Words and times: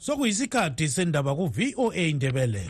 sokuyisikhathi 0.00 0.88
sendaba 0.88 1.34
ku-voa 1.34 1.94
indebele 1.94 2.64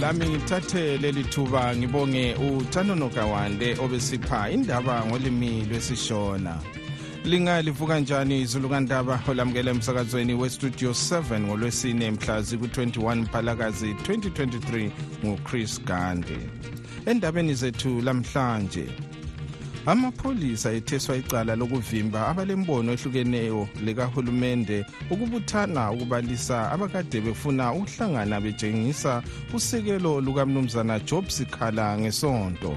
lami 0.00 0.26
ngithathe 0.28 0.98
leli 1.02 1.24
thuba 1.24 1.76
ngibonge 1.76 2.34
uthanono 2.34 3.08
kawande 3.08 3.68
obesipha 3.84 4.50
indaba 4.50 5.06
ngolimi 5.06 5.64
lwesishona. 5.68 6.83
Lingalivuka 7.24 8.00
njani 8.00 8.40
izulu 8.40 8.68
kandaba? 8.68 9.20
Olamukela 9.28 9.70
emsakazweni 9.70 10.34
westudio 10.34 10.90
7 10.90 11.40
ngolwesine 11.40 12.10
mhla 12.10 12.40
ziku-21 12.42 13.16
mphalakazi 13.16 13.92
2023 13.92 14.90
nguchris 15.24 15.84
gande 15.84 16.38
endabeni 17.06 17.54
zethu 17.54 18.00
lamhlanje 18.02 18.86
amapholisa 19.86 20.72
etheswa 20.72 21.16
icala 21.16 21.56
lokuvimba 21.56 22.28
abalembono 22.28 22.92
ehlukeneyo 22.92 23.68
likahulumende 23.84 24.86
ukubuthana 25.10 25.92
ukubalisa 25.92 26.72
abakade 26.72 27.20
befuna 27.20 27.72
ukuhlangana 27.72 28.40
betshengisa 28.40 29.22
usekelo 29.54 30.20
lukamnumzana 30.20 31.00
job 31.00 31.28
sikhala 31.28 31.98
ngesonto. 31.98 32.74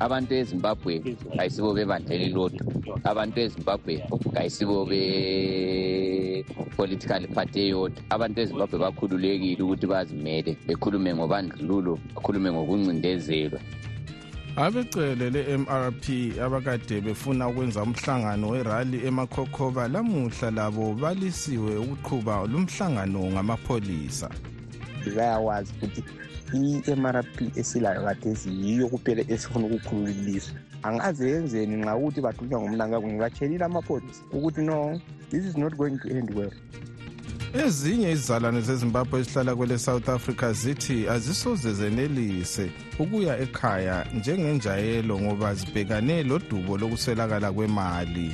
Abantu 0.00 0.34
ezimbabwe 0.40 0.94
ayisibo 1.38 1.74
bebandla 1.74 2.14
elilodwa 2.16 2.64
abantu 3.04 3.40
ezimbabwe 3.40 4.02
ayisibo 4.38 4.84
be-political 4.90 7.26
party 7.34 7.60
eyodwa. 7.60 8.02
Abantu 8.10 8.40
ezimbabwe 8.40 8.78
bakhululekile 8.78 9.62
ukuthi 9.62 9.86
bazimele 9.86 10.56
bekhulume 10.66 11.14
ngobandlululo 11.14 11.98
bakhulume 12.14 12.52
ngokuncindezelwa. 12.52 13.60
Abecele 14.56 15.30
le-mrp 15.30 16.04
abakade 16.44 17.00
befuna 17.00 17.48
ukwenza 17.48 17.82
umhlangano 17.82 18.48
werali 18.48 19.06
emakhokhoba 19.06 19.88
lamuhla 19.88 20.50
labo 20.50 20.94
balisiwe 20.94 21.76
ukuqhuba 21.76 22.46
lumhlangano 22.52 23.30
ngamapholisa. 23.32 24.30
Bayawazi 25.16 25.72
ukuthi 25.76 26.02
i-mrp 26.54 27.56
esilayo 27.56 28.02
kathesi 28.04 28.48
yiyo 28.48 28.88
kuphela 28.88 29.22
esifuna 29.28 29.66
ukukhulula 29.66 30.10
ilizwe 30.10 30.54
angaze 30.82 31.30
yenzeni 31.30 31.76
nxa 31.76 31.96
ukuthi 31.96 32.20
bathunywa 32.20 32.60
ngumnangako 32.60 33.06
ngibatshelile 33.08 33.64
amapholisa 33.64 34.22
ukuthi 34.32 34.60
no 34.62 35.00
this 35.30 35.44
is 35.44 35.56
not 35.56 35.74
going 35.76 35.98
to 35.98 36.08
end 36.08 36.30
well. 36.36 36.52
Ezinye 37.54 38.12
izizalwane 38.12 38.60
zezimbabwe 38.60 39.20
ezihlala 39.20 39.56
kwele 39.56 39.78
south 39.78 40.08
africa 40.08 40.52
zithi 40.52 41.08
azisoze 41.08 41.72
zenelise 41.72 42.70
ukuya 42.98 43.38
ekhaya 43.38 44.06
njengenjayelo 44.14 45.20
ngoba 45.20 45.54
zibhekane 45.54 46.22
lodubo 46.22 46.78
lokuswelakala 46.78 47.52
kwemali. 47.52 48.30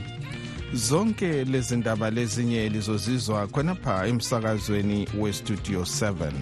Zonke 0.74 1.44
lezi 1.44 1.76
ndaba 1.76 2.10
lezinye 2.10 2.68
lizozizwa 2.68 3.46
khonapha 3.46 4.06
emsakazweni 4.06 5.08
westudio 5.20 5.80
7 5.80 6.32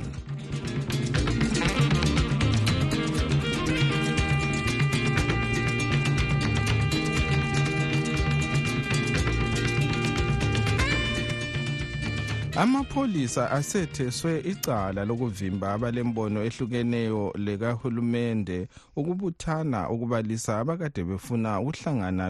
amapholisa 12.56 13.50
asetheswe 13.50 14.40
icala 14.40 15.04
lokuvimba 15.04 15.72
abalembono 15.72 16.38
ehlukeneyo 16.48 17.34
lekahulumende 17.46 18.68
ukubuthana 18.96 19.90
ukubalisa 19.90 20.58
abakade 20.58 21.02
befuna 21.04 21.60
ukuhlangana 21.60 22.24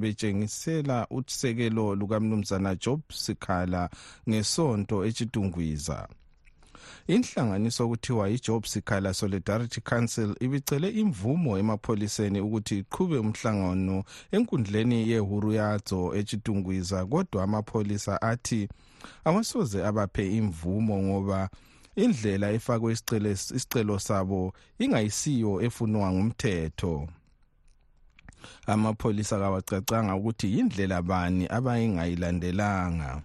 betshengisela 0.00 1.06
usekelo 1.10 1.94
lukamnumzana 1.94 2.74
job 2.82 3.00
sikhala 3.12 3.82
ngesonto 4.28 4.96
etshidungwiza 5.08 6.08
inhlanganiso 7.14 7.84
okuthiwa 7.84 8.30
i-job 8.30 8.62
sikhala 8.64 9.14
solidarity 9.14 9.80
council 9.80 10.30
ibicele 10.40 10.88
imvumo 11.02 11.58
emapholiseni 11.58 12.40
ukuthi 12.40 12.78
iqhube 12.78 13.16
umhlangano 13.18 14.04
enkundleni 14.34 14.98
yehuru 15.10 15.52
yadzo 15.52 16.00
etshidungwiza 16.18 16.98
kodwa 17.06 17.42
amapholisa 17.44 18.22
athi 18.22 18.68
awasoze 19.24 19.78
abaphe 19.88 20.24
imvumo 20.38 20.96
ngoba 21.02 21.50
indlela 21.96 22.46
efakwe 22.56 22.92
isicelo 22.92 23.98
sabo 23.98 24.52
ingayisiyo 24.78 25.52
efunwa 25.66 26.12
ngumthetho. 26.12 27.08
Amapholisa 28.66 29.38
kawacacanga 29.38 30.14
ukuthi 30.18 30.46
yindlela 30.54 31.02
bani 31.02 31.44
abayingayilandelanga 31.56 33.22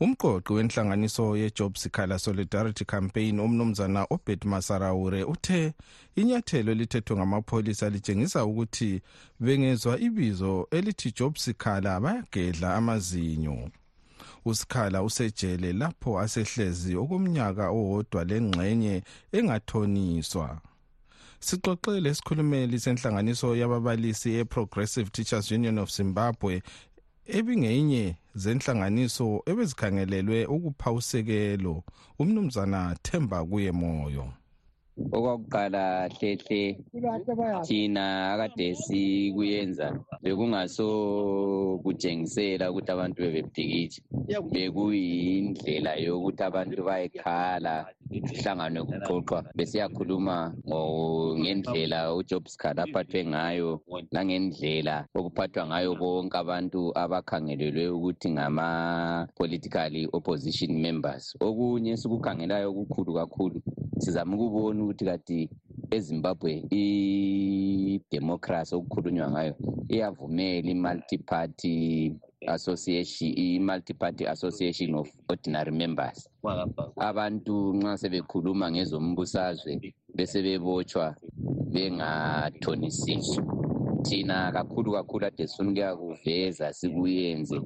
umqoqi 0.00 0.52
wenhlanganiso 0.52 1.36
ye-job 1.36 1.76
sikhala 1.76 2.18
solidarity 2.18 2.84
campaign 2.84 3.40
umnumzana 3.40 4.06
obet 4.10 4.44
masarawure 4.44 5.24
uthe 5.24 5.72
inyathelo 6.16 6.72
elithethwe 6.72 7.16
ngamapholisa 7.16 7.90
litshengisa 7.90 8.44
ukuthi 8.44 9.02
bengezwa 9.40 10.00
ibizo 10.00 10.68
elithi 10.70 11.12
job 11.12 11.36
sikhala 11.36 12.00
bayagedla 12.00 12.74
amazinyo. 12.74 13.70
Usikhala 14.44 15.02
usejele 15.02 15.72
lapho 15.72 16.20
asehlezi 16.20 16.96
okomnyaka 16.96 17.64
owodwa 17.70 18.24
lengxenye 18.24 19.02
engathoniswa. 19.32 20.60
Sixoxele 21.40 22.10
isikhulumeli 22.10 22.80
senhlanganiso 22.80 23.56
yababalisi 23.56 24.28
e-progressive 24.40 25.10
teachers 25.10 25.50
union 25.50 25.78
of 25.78 25.90
zimbabwe 25.90 26.62
ebingeyinye 27.26 28.16
zenhlanganiso 28.34 29.42
ebezikhangelelwe 29.50 30.46
ukupha 30.46 30.92
usekelo 30.92 31.74
umnumzana 32.18 32.96
themba 33.02 33.44
kuye 33.44 33.72
moyo 33.72 34.26
okwakuqala 35.16 35.84
hlehle 36.14 36.62
thina 37.66 38.04
akade 38.32 38.74
sikuyenza 38.82 39.86
bekungaso 40.22 40.86
kutshengisela 41.82 42.70
ukuthi 42.70 42.90
abantu 42.92 43.18
bebebhikitsha 43.22 44.00
bekuyindlela 44.54 45.90
yokuthi 46.04 46.42
abantu 46.46 46.78
bayekhala 46.88 47.74
kuhlanganwe 48.10 48.80
kuxoxwa 48.88 49.38
besiyakhuluma 49.56 50.36
ngendlela 51.40 52.14
ujob 52.18 52.44
scard 52.46 52.78
aphathwe 52.80 53.20
ngayo 53.32 53.70
langendlela 54.14 54.96
okuphathwa 55.18 55.62
ngayo 55.70 55.90
bonke 56.00 56.36
abantu 56.38 56.80
abakhangelelwe 57.02 57.84
ukuthi 57.96 58.28
ngama-political 58.36 59.94
opposition 60.16 60.72
members. 60.86 61.24
Okunye 61.40 61.96
sikukhangelayo 62.00 62.70
okukhulu 62.70 63.10
kakhulu 63.18 63.58
sizama 63.98 64.36
ukubona 64.36 64.84
ukuthi 64.84 65.04
kati 65.04 65.50
ezimbabwe 65.90 66.52
idemocracy 66.70 68.74
okukhulunywa 68.74 69.30
ngayo 69.30 69.54
iyavumela 69.88 70.68
i-multi-party 70.74 71.76
association 72.46 73.32
i-multi-party 73.36 74.26
association 74.26 74.94
of 74.94 75.08
ordinary 75.28 75.70
members. 75.70 76.28
Abantu 76.96 77.74
nxa 77.76 77.98
sebekhuluma 77.98 78.70
ngezombusazwe 78.70 79.94
bese 80.16 80.42
bebotshwa 80.42 81.14
bengathonisiswa 81.72 83.63
thina 84.04 84.52
kakhulu 84.52 84.92
kakhulu 84.92 85.26
ade 85.26 85.46
sifuna 85.46 85.70
ukuyakuveza 85.70 86.72
sikuyenze 86.72 87.56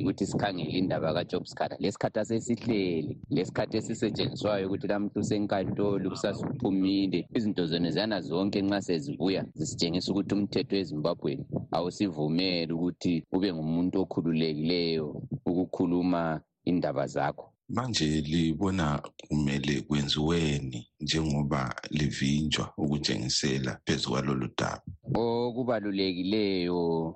ukuthi 0.00 0.26
sikhangele 0.26 0.70
indaba 0.70 1.14
kajob 1.14 1.44
scatter 1.44 1.78
lesikhathi 1.80 2.18
asesihleli 2.20 3.18
lesikhathi 3.30 3.76
esisetshenziswayo 3.76 4.66
ukuthi 4.66 4.86
lamuntu 4.86 5.20
usenkantolo 5.20 6.10
kusasuphumile 6.10 7.28
izinto 7.36 7.66
zona 7.66 7.90
ziyana 7.90 8.20
zonke 8.20 8.62
nxa 8.62 8.80
sezibuya 8.82 9.42
zisitshengisa 9.54 10.12
ukuthi 10.12 10.34
umthetho 10.34 10.76
ezimbabweni 10.76 11.44
awusivumeli 11.76 12.72
ukuthi 12.72 13.12
ube 13.34 13.48
ngumuntu 13.52 14.00
okhululekileyo 14.02 15.06
ukukhuluma 15.46 16.40
indaba 16.64 17.06
zakho. 17.06 17.46
Manje 17.68 18.20
libona 18.20 19.02
kumele 19.28 19.80
kwenziweni 19.80 20.88
njengoba 21.00 21.74
livinjwa 21.90 22.72
ukutshengisela 22.76 23.80
phezu 23.84 24.10
kwalolu 24.10 24.48
daba. 24.58 24.82
Okubalulekileyo 25.18 27.14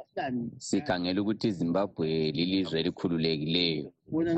sikhangela 0.67 1.19
ukuthi 1.23 1.49
izimbabwe 1.49 2.09
lilizwe 2.37 2.77
elikhululekileyo. 2.81 3.89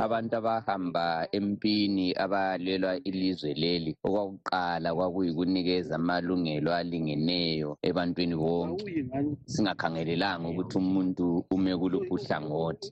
Abantu 0.04 0.34
abahamba 0.36 1.04
empini 1.38 2.06
abalwela 2.24 2.90
ilizwe 3.08 3.50
leli 3.62 3.90
okwakuqala 4.06 4.88
kwakuyikunikeza 4.96 5.94
amalungelo 5.96 6.70
alingeneyo 6.78 7.70
ebantwini 7.88 8.36
bonke. 8.42 8.84
Singakhangelelanga 9.52 10.46
ukuthi 10.48 10.76
umuntu 10.82 11.24
ume 11.54 11.72
kuluphi 11.80 12.12
uhlangothi 12.16 12.88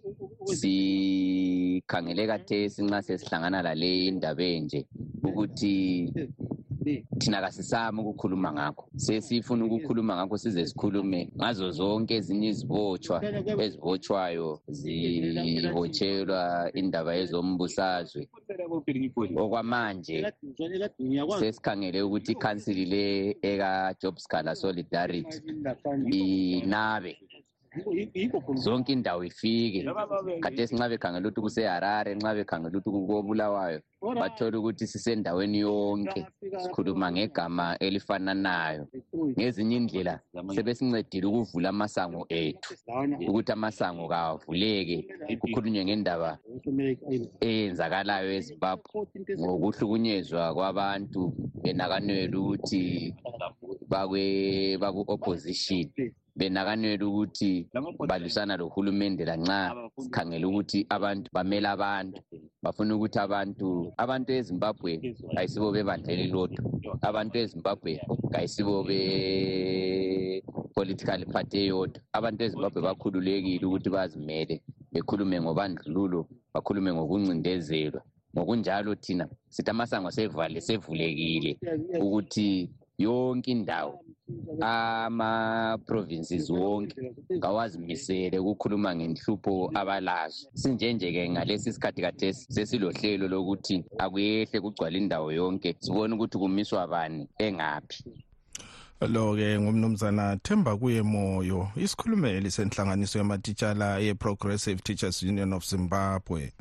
sikhangele 0.59 2.23
kathesi 2.31 2.81
nxa 2.83 3.01
sesihlangana 3.07 3.63
lale 3.67 3.91
indaba 4.09 4.45
enje 4.55 4.81
ukuthi 5.29 5.75
thina 7.19 7.41
kasisami 7.41 8.01
ukukhuluma 8.01 8.53
ngakho. 8.53 8.85
Sesifuna 8.97 9.65
ukukhuluma 9.65 10.17
ngakho 10.17 10.39
size 10.39 10.67
sikhulume 10.67 11.29
ngazo 11.37 11.71
zonke 11.71 12.15
ezinye 12.17 12.49
izibotshwa 12.49 13.17
ezibotshwayo 13.65 14.61
zibotshelwa 14.69 16.71
indaba 16.75 17.15
yezombusazwe. 17.15 18.29
Okwamanje 19.37 20.33
sesikhangele 21.39 22.03
ukuthi 22.03 22.33
ikhansili 22.33 22.85
le 22.93 23.05
eka-job 23.43 24.17
scalar 24.19 24.57
solidarity 24.57 25.39
inabe 26.11 27.19
zonke 28.55 28.93
indawo 28.93 29.25
ifike. 29.25 29.81
Khathesi 30.43 30.75
nxa 30.75 30.89
bekhangela 30.89 31.29
ukuthi 31.29 31.41
kuseharare 31.41 32.15
nxa 32.15 32.35
bekhangela 32.37 32.79
ukuthi 32.79 32.91
kukobulawayo 32.91 33.81
bathole 34.03 34.57
ukuthi 34.57 34.87
sisendaweni 34.87 35.59
yonke 35.59 36.27
sikhuluma 36.63 37.13
ngegama 37.13 37.79
elifananayo 37.79 38.85
ngezinye 39.39 39.77
indlela 39.77 40.21
sebesincedile 40.55 41.27
ukuvula 41.27 41.69
amasango 41.69 42.27
ethu 42.29 42.73
ukuthi 43.29 43.53
amasango 43.53 44.09
kawavuleke 44.09 44.99
kukhulunywe 45.41 45.85
ngendaba 45.85 46.31
eyenzakalayo 47.41 48.31
ezimbabwe 48.39 48.89
ngokuhlukunyezwa 49.41 50.55
kwabantu 50.55 51.23
benakanela 51.63 52.37
ukuthi 52.39 53.15
baku-opposition. 54.83 55.87
Benakanela 56.43 57.05
ukuthi 57.07 57.53
balwisana 58.11 58.55
lohulumende 58.61 59.23
lanxa 59.31 59.61
sikhangele 60.03 60.45
ukuthi 60.51 60.79
abantu 60.97 61.27
bamele 61.37 61.69
abantu 61.75 62.19
bafuna 62.63 62.93
ukuthi 62.97 63.19
abantu 63.27 63.69
abantu 64.03 64.29
ezimbabwe 64.39 64.93
kayisibo 65.35 65.69
bebandla 65.75 66.11
elilodwa 66.15 66.63
abantu 67.09 67.35
ezimbabwe 67.43 67.93
kayisibo 68.33 68.75
be-political 68.89 71.21
party 71.33 71.57
eyodwa. 71.63 72.01
Abantu 72.19 72.41
ezimbabwe 72.45 72.81
bakhululekile 72.87 73.65
ukuthi 73.67 73.89
bazimele 73.91 74.55
bekhulume 74.93 75.37
ngobandlululo 75.41 76.21
bakhulume 76.55 76.91
ngokuncindezelwa. 76.93 78.01
Ngokunjalo 78.35 78.93
thina 79.05 79.25
sithi 79.55 79.71
amasango 79.71 80.11
sevale 80.11 80.59
sevulekile 80.67 81.53
ukuthi 82.05 82.49
yonke 82.99 83.51
indawo 83.51 83.95
ama-provinces 84.61 86.51
wonke 86.51 86.95
kawazimisele 87.41 88.39
ukukhuluma 88.39 88.95
ngenhlupho 88.97 89.71
abalazo. 89.75 90.49
sinjenje-ke 90.55 91.31
ngalesi 91.31 91.73
sikhathi 91.73 92.03
kathesi 92.03 92.47
sesilohlelo 92.55 93.29
lokuthi 93.29 93.85
akuyehle 93.99 94.61
kugcwala 94.61 94.97
indawo 94.99 95.33
yonke 95.33 95.77
sibone 95.81 96.15
ukuthi 96.15 96.39
kumiswa 96.39 96.87
bani 96.87 97.29
engaphi. 97.39 97.99
Lo-ke 99.07 99.61
ngumnumzana 99.61 100.37
themba 100.37 100.77
kuye 100.77 101.03
moyo 101.03 101.69
isikhulumeli 101.77 102.51
senhlanganiso 102.51 103.19
yamatitshala 103.19 103.99
ye-progressive 103.99 104.83
teachers 104.83 105.23
union 105.23 105.53
of 105.53 105.67
zimbabwe. 105.67 106.53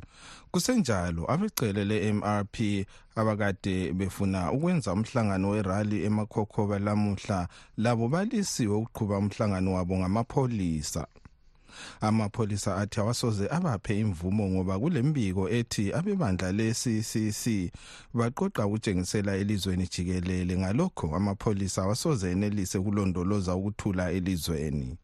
Kusenjalo 0.50 1.30
abecele 1.30 1.84
le-mrp 1.84 2.86
abakade 3.16 3.92
befuna 3.92 4.52
ukwenza 4.52 4.92
umhlangano 4.92 5.48
werali 5.50 6.04
emakhokhoba 6.04 6.78
lamuhla 6.78 7.48
labo 7.76 8.08
balisiwe 8.08 8.76
ukuqhuba 8.76 9.18
umhlangano 9.18 9.72
wabo 9.72 9.98
ngamapholisa 9.98 11.06
amapholisa 12.00 12.76
athi 12.76 13.00
awasoze 13.00 13.48
abaphe 13.50 14.00
imvumo 14.00 14.48
ngoba 14.48 14.78
kulembiko 14.78 15.48
ethi 15.50 15.92
abebandla 15.92 16.52
le-ccc 16.52 17.72
baqoqa 18.14 18.66
ukutshengisela 18.66 19.36
elizweni 19.36 19.88
jikelele. 19.92 20.58
Ngalokho 20.58 21.16
amapholisa 21.16 21.82
awasoze 21.82 22.30
enelise 22.30 22.78
ukulondoloza 22.78 23.54
ukuthula 23.54 24.10
elizweni. 24.10 24.96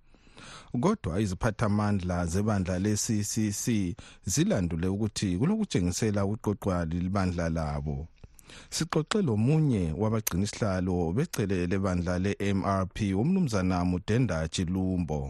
Kodwa 0.81 1.21
iziphathamandla 1.21 2.27
zebandla 2.27 2.79
le-ccc 2.79 3.97
zilandule 4.25 4.87
ukuthi 4.89 5.39
kulokutshengisela 5.39 6.25
ukuqoqwa 6.25 6.85
libandla 6.85 7.49
labo. 7.49 8.09
Sixoxe 8.71 9.23
lomunye 9.23 9.93
wabagcinisihlalo 10.03 11.13
becele 11.17 11.67
lebandla 11.71 12.15
le-mrp 12.25 12.97
umnumzana 13.23 13.85
mudenda 13.91 14.49
chilumbo 14.49 15.21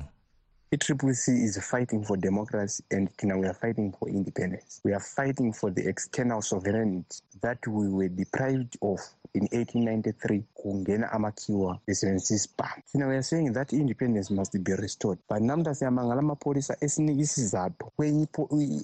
I-Triple 0.70 1.14
C 1.14 1.32
is 1.32 1.56
fighting 1.64 2.04
for 2.04 2.18
democracy 2.18 2.84
and 2.90 3.08
we 3.22 3.46
are 3.46 3.54
fighting 3.54 3.90
for 3.98 4.06
independence. 4.06 4.82
We 4.84 4.92
are 4.92 5.00
fighting 5.00 5.54
for 5.54 5.70
the 5.70 5.88
external 5.88 6.42
sovereignty 6.42 7.20
that 7.40 7.66
we 7.66 7.88
were 7.88 8.08
deprived 8.08 8.76
of 8.82 9.00
in 9.34 9.42
1893 9.44 10.42
kungena 10.54 11.12
amakhiwa 11.12 11.78
besebenzisa 11.86 12.34
isibhamu 12.34 12.82
thina 12.92 13.06
we 13.06 13.14
are 13.14 13.22
saying 13.22 13.52
that 13.52 13.72
independence 13.72 14.30
must 14.30 14.58
be 14.58 14.74
restored. 14.74 15.18
But 15.28 15.40
namhla 15.40 15.74
siyamangala 15.74 16.20
amapholisa 16.20 16.76
esinika 16.80 17.22
isizathu 17.22 17.92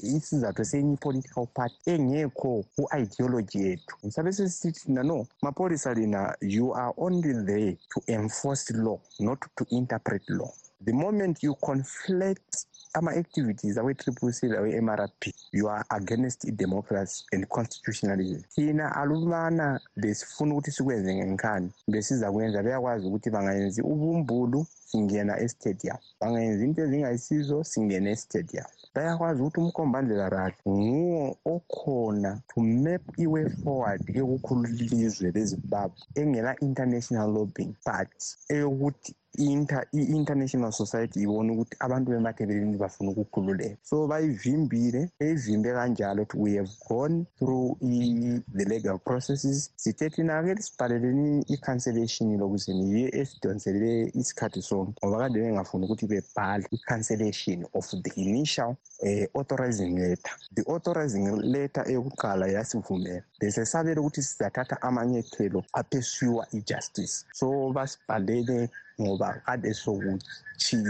isizathu 0.02 0.64
senye 0.64 0.94
i-political 0.94 1.46
party 1.46 1.76
engekho 1.86 2.64
ku-ideology 2.76 3.58
yethu. 3.58 4.10
Sabe 4.10 4.32
sesithi 4.32 4.80
thina 4.80 5.02
no 5.02 5.26
mapholisa 5.42 5.94
lina 5.94 6.36
you 6.40 6.72
are 6.74 6.94
only 6.96 7.44
there 7.44 7.76
to 7.88 8.02
enforce 8.08 8.70
law 8.74 8.98
not 9.20 9.40
to 9.56 9.66
interpret 9.70 10.22
law 10.28 10.52
the 10.84 10.92
moment 10.92 11.42
you 11.42 11.54
conflict 11.54 12.66
ama-activities 12.94 13.78
awe-triple 13.78 14.32
c 14.32 14.48
lawe-mrp 14.48 15.34
you 15.52 15.68
are 15.68 15.84
against 15.90 16.44
i-democracy 16.44 17.24
and 17.32 17.46
constitutionalism. 17.48 18.42
Thina 18.54 18.96
alubana 18.96 19.80
besifuna 19.96 20.54
ukuthi 20.54 20.70
sikwenze 20.70 21.14
ngenkani 21.14 21.70
besiza 21.88 22.32
kwenza 22.32 22.62
beyakwazi 22.62 23.06
ukuthi 23.06 23.30
bangayenzi 23.30 23.82
ubumbulu 23.82 24.66
singena 24.94 25.34
estadium. 25.40 25.98
Bangayenzi 26.20 26.64
into 26.64 26.82
ezingayisizo 26.82 27.64
singena 27.64 28.10
estadium. 28.10 28.66
Bayakwazi 28.94 29.42
ukuthi 29.42 29.60
umkhombandlela 29.60 30.28
rahle 30.28 30.54
nguwo 30.66 31.36
okhona 31.44 32.30
to 32.48 32.60
map 32.60 33.02
i-way 33.18 33.48
forward 33.60 34.02
yokukhulula 34.18 34.68
ilizwe 34.68 35.30
lezimbabwe 35.34 35.98
engela-international 36.20 37.28
lobbying 37.36 37.74
but 37.86 38.14
eyokuthi 38.48 39.14
i-international 39.38 40.72
society 40.72 41.20
ibone 41.22 41.52
ukuthi 41.52 41.76
abantu 41.80 42.10
bemakeleleni 42.10 42.76
bafuna 42.76 43.10
ukukhululeka. 43.10 43.76
So 43.82 44.06
bayivimbile 44.06 45.10
beyivimbe 45.18 45.72
kanjalo 45.72 46.22
ukuthi 46.22 46.38
we 46.38 46.56
have 46.56 46.70
gone 46.88 47.26
through 47.38 47.76
the 47.80 48.64
legal 48.64 48.98
processes. 48.98 49.70
Sithe 49.76 50.10
thina-ke 50.10 50.62
sibhaleleni 50.62 51.44
i-cancellation 51.48 52.38
lokuze 52.38 52.72
niye 52.74 53.10
esidonselele 53.12 54.10
isikhathi 54.14 54.62
sonke 54.62 54.83
ngoba 54.84 55.18
kade 55.18 55.40
bengafuni 55.40 55.84
ukuthi 55.84 56.06
bebhale 56.06 56.66
i-cancellation 56.72 57.66
of 57.74 57.86
the 58.02 58.12
initial 58.16 58.76
uh, 59.02 59.26
authorizing 59.34 59.94
letter. 59.98 60.32
The 60.54 60.62
authorizing 60.64 61.26
letter 61.42 61.84
eyokuqala 61.88 62.46
yasivumela 62.48 63.22
bese 63.40 63.64
sabele 63.66 64.00
ukuthi 64.00 64.22
sizathatha 64.22 64.82
amanyethelo 64.82 65.64
aphesuwa 65.72 66.46
i-justice. 66.52 67.24
So 67.32 67.72
basibhalele 67.72 68.68
ngoba 69.00 69.42
kade 69.46 69.74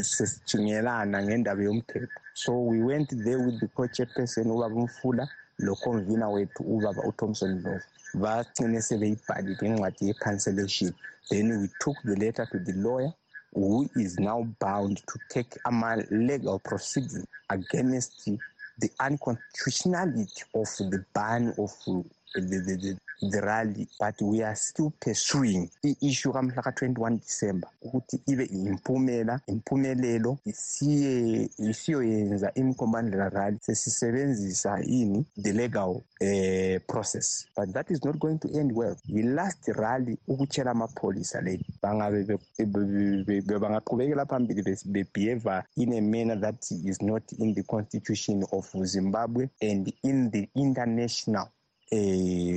sesijingelana 0.02 1.22
ngendaba 1.22 1.62
yomthetho. 1.62 2.20
So 2.34 2.58
we 2.58 2.80
went 2.80 3.10
there 3.24 3.38
with 3.38 3.60
the 3.60 3.68
co-chairperson 3.68 4.50
ubaba 4.50 4.74
umfula 4.74 5.28
lo-convener 5.58 6.28
wethu 6.28 6.62
ubaba 6.62 7.02
uthomson 7.02 7.62
love 7.62 7.84
bagcine 8.14 8.82
sebeyibhalile 8.82 9.66
incwadi 9.66 10.06
ye-cancellation. 10.08 10.94
Then 11.30 11.60
we 11.60 11.68
took 11.80 11.96
the 12.04 12.16
letter 12.16 12.46
to 12.46 12.58
the 12.58 12.72
lawyer. 12.72 13.12
Who 13.54 13.88
is 13.94 14.18
now 14.18 14.48
bound 14.60 14.98
to 15.08 15.20
take 15.28 15.54
a 15.64 15.70
legal 16.10 16.58
proceedings 16.58 17.26
against 17.50 18.28
the 18.78 18.90
unconstitutionality 19.00 20.42
of 20.54 20.68
the 20.78 21.04
ban 21.14 21.54
of 21.58 21.70
the, 22.34 22.40
the, 22.40 22.76
the, 22.76 23.30
the 23.30 23.40
rally 23.40 23.88
but 24.00 24.14
we 24.22 24.42
are 24.42 24.56
still 24.56 24.92
pursuing 25.00 25.70
i-issue 25.84 26.32
kamhla 26.32 26.62
ka-21 26.62 27.20
december 27.20 27.68
ukuthi 27.82 28.20
ibe 28.26 28.44
impumela 28.44 29.40
impumelelo 29.46 30.38
isiye 30.44 31.48
isiyoyenza 31.58 32.54
imkhombandlela 32.54 33.28
rally 33.28 33.58
sesisebenzisa 33.60 34.82
ini 34.82 35.24
the 35.42 35.52
legal 35.52 36.02
uh, 36.20 36.78
process. 36.86 37.46
But 37.56 37.72
that 37.74 37.90
is 37.90 38.04
not 38.04 38.18
going 38.18 38.38
to 38.40 38.48
end 38.58 38.72
well. 38.74 38.96
Yi-last 39.06 39.68
rally 39.76 40.18
ukutshela 40.28 40.70
amapholisa 40.70 41.40
leli 41.40 41.64
bangabe 41.82 42.38
bangaqhubekela 42.58 44.26
phambili 44.26 44.62
bebehave 44.86 45.62
in 45.76 45.92
a 45.92 46.00
manner 46.00 46.36
that 46.36 46.70
is 46.84 47.02
not 47.02 47.22
in 47.38 47.54
the 47.54 47.62
constitution 47.62 48.44
of 48.52 48.70
zimbabwe 48.84 49.48
and 49.60 49.92
in 50.02 50.30
the 50.30 50.48
international 50.54 51.48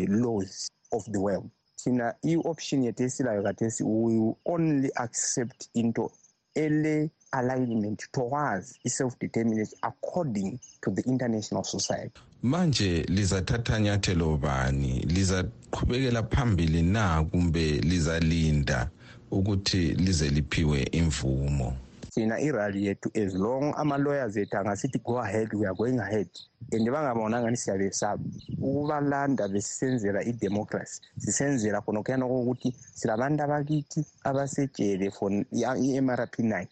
laws 0.07 0.69
of 0.91 1.03
the 1.11 1.19
world. 1.19 1.49
Thina 1.75 2.13
i-option 2.23 2.83
yethu 2.83 3.03
esilayo 3.03 3.43
kathesi 3.43 3.83
we 3.83 4.19
will 4.19 4.37
only 4.45 4.89
accept 4.95 5.69
into 5.73 6.11
ele-alignment 6.55 8.07
towards 8.11 8.79
i-self-determination 8.85 9.77
according 9.83 10.59
to 10.81 10.91
the 10.91 11.03
international 11.05 11.63
society. 11.63 12.19
Manje 12.43 13.03
lizathatha 13.03 13.79
nyathelo 13.79 14.37
bani? 14.37 14.99
Lizaqhubekela 14.99 16.23
phambili 16.23 16.83
na 16.83 17.23
kumbe 17.23 17.71
lizalinda 17.71 18.89
ukuthi 19.31 19.77
lize 19.77 20.29
liphiwe 20.29 20.83
imvumo? 20.83 21.77
Thina 22.17 22.41
irally 22.41 22.85
yethu 22.87 23.09
as 23.13 23.35
long 23.35 23.73
ama-lawyers 23.77 24.37
ethu 24.37 24.57
angasithi 24.57 24.99
go 25.05 25.19
ahead 25.19 25.53
we 25.53 25.67
are 25.67 25.75
going 25.75 25.99
ahead. 25.99 26.29
And 26.71 26.87
bangabona 26.89 27.41
ngani 27.41 27.57
siyabesaba 27.57 28.23
ukubalanda 28.57 29.47
besisenzela 29.47 30.23
idemocracy. 30.23 31.01
Sisenzela 31.17 31.81
khonokuyana 31.81 32.25
kokuthi 32.25 32.73
silabantu 32.99 33.43
abakithi 33.43 34.01
abasejele 34.23 35.11
for 35.11 35.29
i-mrp 35.31 36.39
nine. 36.39 36.69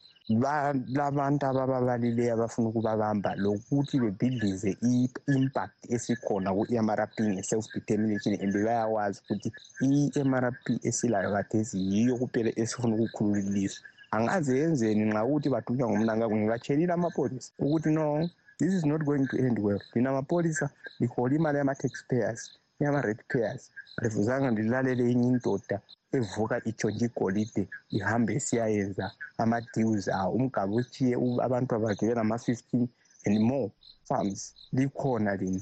Labantu 0.98 1.46
abababalileyo 1.46 2.34
abafuna 2.34 2.70
ukubabamba 2.70 3.36
lokuthi 3.36 4.00
bebhidlize 4.00 4.72
i-impact 4.82 5.78
esikhona 5.94 6.50
ku-mrp 6.58 7.16
nge-self 7.22 7.66
determination 7.76 8.34
and 8.42 8.54
bayawazi 8.66 9.22
ukuthi 9.22 9.50
i-mrp 9.82 10.66
esilayo 10.90 11.30
kathesi 11.32 11.78
yiyo 11.78 12.18
kuphela 12.18 12.50
esifuna 12.62 12.96
ukukhulula 12.96 13.40
ilizwe 13.40 13.86
angaze 14.12 14.60
yenzeni 14.60 15.06
nxa 15.06 15.26
ukuthi 15.26 15.50
badunywa 15.50 15.90
ngumnangako 15.90 16.36
ngibatshelile 16.36 16.94
amapholisa 16.94 17.52
ukuthi 17.60 17.90
no 17.90 18.30
this 18.58 18.74
is 18.74 18.86
not 18.86 19.04
going 19.04 19.28
to 19.28 19.38
end 19.38 19.60
well. 19.60 19.80
Lina 19.96 20.12
mapholisa 20.12 20.70
lihola 21.00 21.36
imali 21.36 21.58
yama-taxpayers 21.58 22.52
yama-red 22.80 23.20
payers 23.28 23.72
alifuzanga 23.98 24.52
lilalele 24.52 25.12
inye 25.12 25.28
indoda 25.28 25.80
evuka 26.12 26.64
itshontshe 26.64 27.06
igolide 27.06 27.68
ihambe 27.92 28.40
siyayenza 28.40 29.12
ama-deals 29.38 30.08
awo. 30.08 30.36
Umgaba 30.36 30.74
utshiye 30.76 31.16
abantu 31.44 31.76
abakhe 31.76 32.08
benama-fifteen 32.08 32.88
and 33.26 33.40
more 33.40 33.72
farms. 34.08 34.54
Likhona 34.74 35.36
lina. 35.36 35.62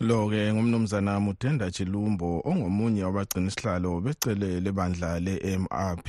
Lo-ke 0.00 0.52
ngumnumzana 0.52 1.20
mudenda 1.20 1.70
chilumbo 1.70 2.40
ongomunye 2.44 3.04
wabagcina 3.04 3.48
isihlalo 3.48 4.00
becele 4.00 4.60
lebandla 4.60 5.20
le-mrp 5.20 6.08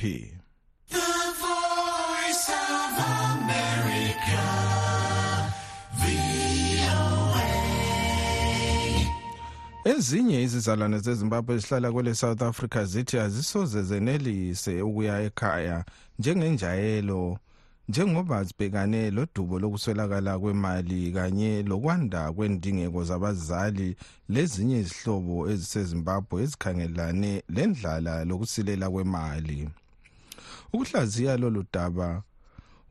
ezinye 9.84 10.42
izizalwane 10.42 10.98
zezimbabwe 10.98 11.54
ezihlala 11.56 11.92
kwele 11.92 12.14
south 12.14 12.42
africa 12.42 12.80
zithi 12.84 13.18
azisoze 13.18 13.82
zenelise 13.82 14.82
ukuya 14.82 15.20
ekhaya 15.28 15.84
njengenjayelo 16.18 17.38
njengoba 17.88 18.44
zibhekane 18.44 19.10
lodubo 19.10 19.58
lokuswelakala 19.58 20.38
kwemali 20.38 21.12
kanye 21.12 21.62
lokwanda 21.62 22.32
kwendingeko 22.32 23.04
zabazali. 23.04 23.96
Lezinye 24.28 24.78
izihlobo 24.80 25.50
ezisezimbabwe 25.50 26.42
ezikhangelane 26.42 27.32
lendlala 27.54 28.24
lokusilela 28.28 28.86
kwemali. 28.90 29.68
Ukuhlaziya 30.72 31.36
lolu 31.36 31.64
daba 31.72 32.22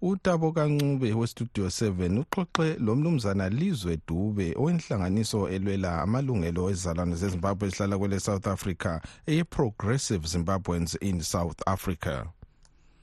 utabo 0.02 0.52
kancube 0.52 1.14
westudio 1.14 1.66
7 1.68 2.20
uxoxe 2.20 2.76
lomnumzana 2.80 3.50
lizwe 3.50 3.98
dube 4.08 4.56
owenhlanganiso 4.58 5.50
elwela 5.50 6.02
amalungelo 6.02 6.70
ezizalwane 6.72 7.16
zezimbabwe 7.16 7.68
ezihlala 7.68 7.98
kwele 7.98 8.20
south 8.20 8.48
africa 8.48 8.92
eye-progressive 9.28 10.28
zimbabweans 10.28 10.98
in 11.02 11.22
south 11.22 11.60
africa. 11.66 12.26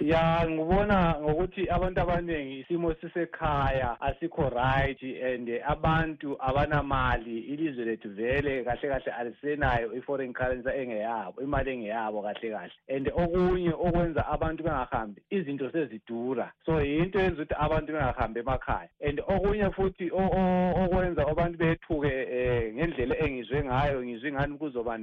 Ya 0.01 0.47
ngibona 0.49 1.17
ngokuthi 1.21 1.71
abantu 1.71 2.01
abaningi 2.01 2.61
isimo 2.61 2.95
sisekhaya 2.95 4.01
asikho 4.01 4.49
right 4.49 5.03
and 5.03 5.51
abantu 5.67 6.37
abanamali 6.41 7.39
ilizwe 7.39 7.85
lethu 7.85 8.09
vele 8.09 8.65
kahle 8.65 8.89
kahle 8.89 9.13
alisenayo 9.13 9.95
i-foreign 9.95 10.33
currency 10.33 10.69
engeyabo 10.69 11.43
imali 11.43 11.71
engeyabo 11.71 12.23
kahle 12.23 12.51
kahle. 12.51 12.73
And 12.89 13.09
okunye 13.09 13.71
okwenza 13.71 14.27
abantu 14.27 14.63
bengahambi 14.63 15.23
izinto 15.31 15.71
sezidura. 15.71 16.53
So 16.67 16.81
yinto 16.81 17.21
yenza 17.21 17.43
ukuthi 17.43 17.55
abantu 17.59 17.93
bengahambi 17.93 18.41
emakhaya. 18.41 18.89
And 19.01 19.21
okunye 19.21 19.71
futhi 19.71 20.11
okwenza 20.13 21.27
abantu 21.27 21.59
bethuke 21.59 22.07
um 22.07 22.75
ngendlela 22.75 23.19
engizwe 23.19 23.65
ngayo 23.65 24.05
ngizwe 24.05 24.29
ingani 24.29 24.59
kuzoba 24.59 24.99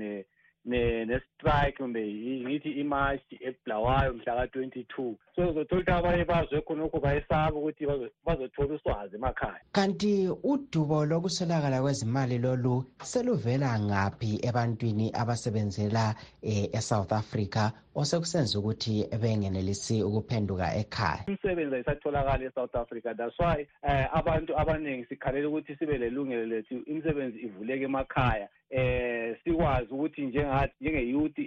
ne-strike 0.65 1.77
kumbe 1.77 2.01
ngithi 2.45 2.71
imashi 2.71 3.39
ebulawayo 3.47 4.13
mhla 4.13 4.35
ka-twenty-two. 4.35 5.15
So 5.35 5.49
uzothola 5.49 5.81
ukuthi 5.81 5.91
abanye 5.91 6.25
bazwe 6.25 6.61
khonokho 6.61 6.99
bayesaba 6.99 7.57
ukuthi 7.57 7.85
bazothola 8.25 8.73
uswazi 8.75 9.15
emakhaya. 9.15 9.61
Kanti 9.71 10.29
udubo 10.43 11.05
lokuswelakala 11.05 11.81
kwezimali 11.81 12.37
lolu 12.37 12.85
seluvela 13.03 13.79
ngaphi 13.79 14.39
ebantwini 14.47 15.11
abasebenzela 15.13 16.15
um 16.43 16.67
esouth 16.73 17.11
africa? 17.11 17.71
Osekusenza 17.95 18.59
ukuthi 18.59 19.07
bengenelisi 19.21 20.03
ukuphenduka 20.03 20.75
ekhaya. 20.75 21.23
Imisebenzi 21.27 21.75
ayisatholakali 21.75 22.45
esouth 22.45 22.75
africa 22.75 23.13
that's 23.17 23.39
why 23.39 23.67
um 23.83 24.05
abantu 24.13 24.57
abaningi 24.57 25.05
sikhalela 25.05 25.47
ukuthi 25.49 25.75
sibe 25.75 25.97
lelungelo 25.97 26.45
lethu 26.45 26.75
imisebenzi 26.87 27.39
ivuleke 27.39 27.83
emakhaya. 27.83 28.47
Eh 28.69 29.37
sikwazi 29.43 29.93
ukuthi 29.93 30.21
njengathi 30.21 30.73
njengeyouth 30.81 31.39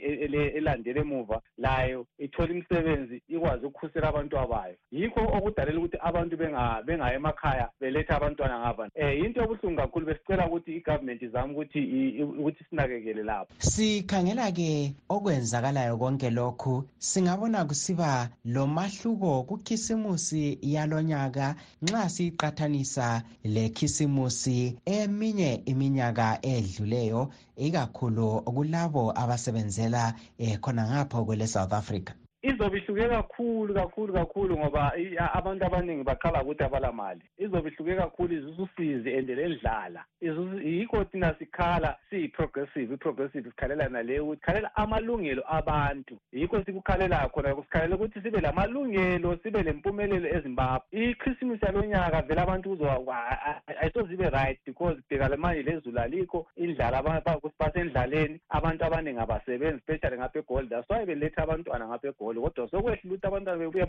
elandele 0.57 1.01
emuva 1.01 1.41
layo 1.59 2.07
ithole 2.19 2.55
imisebenzi 2.55 3.23
ikwazi 3.29 3.67
ukukhusela 3.67 4.09
abantwana 4.09 4.47
bayo 4.47 4.75
yikho 4.93 5.21
okudalela 5.21 5.79
ukuthi 5.79 5.97
abantu 6.01 6.37
bengayi 6.37 7.15
emakhaya 7.15 7.69
beletha 7.81 8.17
abantwana 8.17 8.61
ngabani 8.61 8.91
eh 8.95 9.19
into 9.19 9.43
ebuhlungu 9.43 9.77
kakhulu 9.77 10.07
besicela 10.07 10.47
ukuthi 10.47 10.77
igovernment 10.77 11.23
izame 11.23 11.53
ukuthi 11.53 11.81
ukuthi 12.23 12.65
sinakekele 12.71 13.23
lapho. 13.23 13.53
Sikhangela-ke 13.59 14.95
okwenzakalayo 15.09 15.97
konke 15.97 16.31
lokhu 16.39 16.75
singabona 17.09 17.61
kusiba 17.69 18.11
lomahluko 18.55 19.31
kukhisimusi 19.49 20.43
yalonyaka 20.75 21.47
nxa 21.85 22.03
siyiqathanisa 22.15 23.07
lekhisimusi 23.55 24.59
eminye 24.97 25.51
iminyaka 25.73 26.27
edluleyo 26.53 27.23
ikakhulu 27.67 28.29
kulabo 28.57 29.05
abasebenzela 29.23 30.03
eh, 30.45 30.55
khona 30.63 30.83
ngapho 30.91 31.19
kwele 31.27 31.47
south 31.55 31.73
africa. 31.81 32.13
Izobe 32.43 32.79
ihluke 32.79 33.09
kakhulu 33.09 33.75
kakhulu 33.75 34.13
kakhulu 34.13 34.59
ngoba 34.59 34.93
abantu 35.35 35.65
abaningi 35.67 36.05
baqala 36.05 36.43
ukuthi 36.43 36.65
abalamali. 36.65 37.23
Izobe 37.39 37.69
ihluke 37.71 37.97
kakhulu 37.97 38.35
izususizi 38.35 39.19
and 39.19 39.29
lendlala 39.29 40.05
yikho 40.21 41.05
thina 41.05 41.35
sikhala 41.39 41.97
siyi-progressive 42.11 42.95
i-progressive 42.95 43.51
sikhalela 43.51 43.89
naleyo 43.89 44.25
ukuthi 44.25 44.43
khalela 44.43 44.71
amalungelo 44.77 45.43
abantu. 45.49 46.19
Yikho 46.33 46.65
sikukhalelayo 46.65 47.29
khona 47.29 47.55
sikhalela 47.63 47.97
ukuthi 47.97 48.21
sibe 48.23 48.41
lamalungelo 48.41 49.39
sibe 49.43 49.63
lempumelelo 49.63 50.29
ezimbabwe. 50.29 50.87
Ichrisimisi 50.93 51.65
yalonyaka 51.65 52.23
vele 52.23 52.41
abantu 52.41 52.79
ayisoze 53.81 54.15
ibe 54.15 54.31
right 54.31 54.59
because 54.65 54.97
bheka 55.11 55.37
manje 55.37 55.63
lezulu 55.63 55.99
alikho 56.01 56.47
indlala 56.57 57.03
basendlaleni 57.59 58.41
abantu 58.51 58.85
abaningi 58.85 59.21
abasebenzi 59.21 59.79
especially 59.79 60.19
ngapha 60.19 60.39
egolda 60.39 60.77
that's 60.77 60.91
why 60.91 61.05
beletha 61.07 61.43
abantwana 61.43 61.87
ngapha 61.89 62.09
egolda 62.09 62.28
egoli 62.31 62.41
kodwa 62.41 62.71
sokwehlula 62.71 62.99
ukuthi 63.05 63.27
abantwana 63.27 63.59
bebuya 63.59 63.89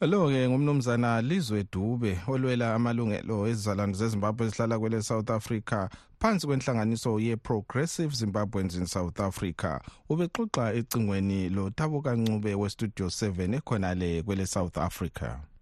lo-ke 0.00 0.48
ngumnumzana 0.48 1.22
lizwe 1.22 1.64
dube 1.72 2.18
olwela 2.28 2.74
amalungelo 2.74 3.46
ezizalwane 3.50 3.94
zezimbabwe 3.94 4.46
ezihlala 4.46 4.78
kwele 4.78 5.02
south 5.02 5.30
africa 5.30 5.88
phansi 6.20 6.46
kwenhlanganiso 6.46 7.20
ye-progressive 7.20 8.14
zimbabweans 8.14 8.74
in 8.76 8.86
south 8.86 9.20
africa. 9.20 9.80
Ubexoxa 10.08 10.72
ecingweni 10.72 11.48
lo 11.48 11.70
tabo 11.70 12.00
kancube 12.02 12.54
westudio 12.54 13.06
7 13.06 13.54
ekhonale 13.54 14.22
kwele 14.22 14.46
south 14.46 14.78
africa. 14.78 15.53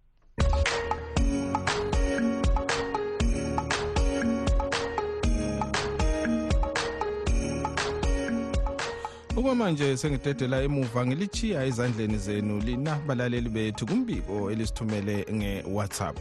Okwamanje 9.37 9.97
sengidedela 9.97 10.63
emuva 10.63 11.07
ngilichiya 11.07 11.65
ezandleni 11.65 12.19
zenu 12.19 12.61
lina 12.61 12.95
balaleli 13.07 13.49
bethu 13.49 13.87
kumbiko 13.87 14.51
elisithumele 14.51 15.27
nge-whatsapp. 15.33 16.17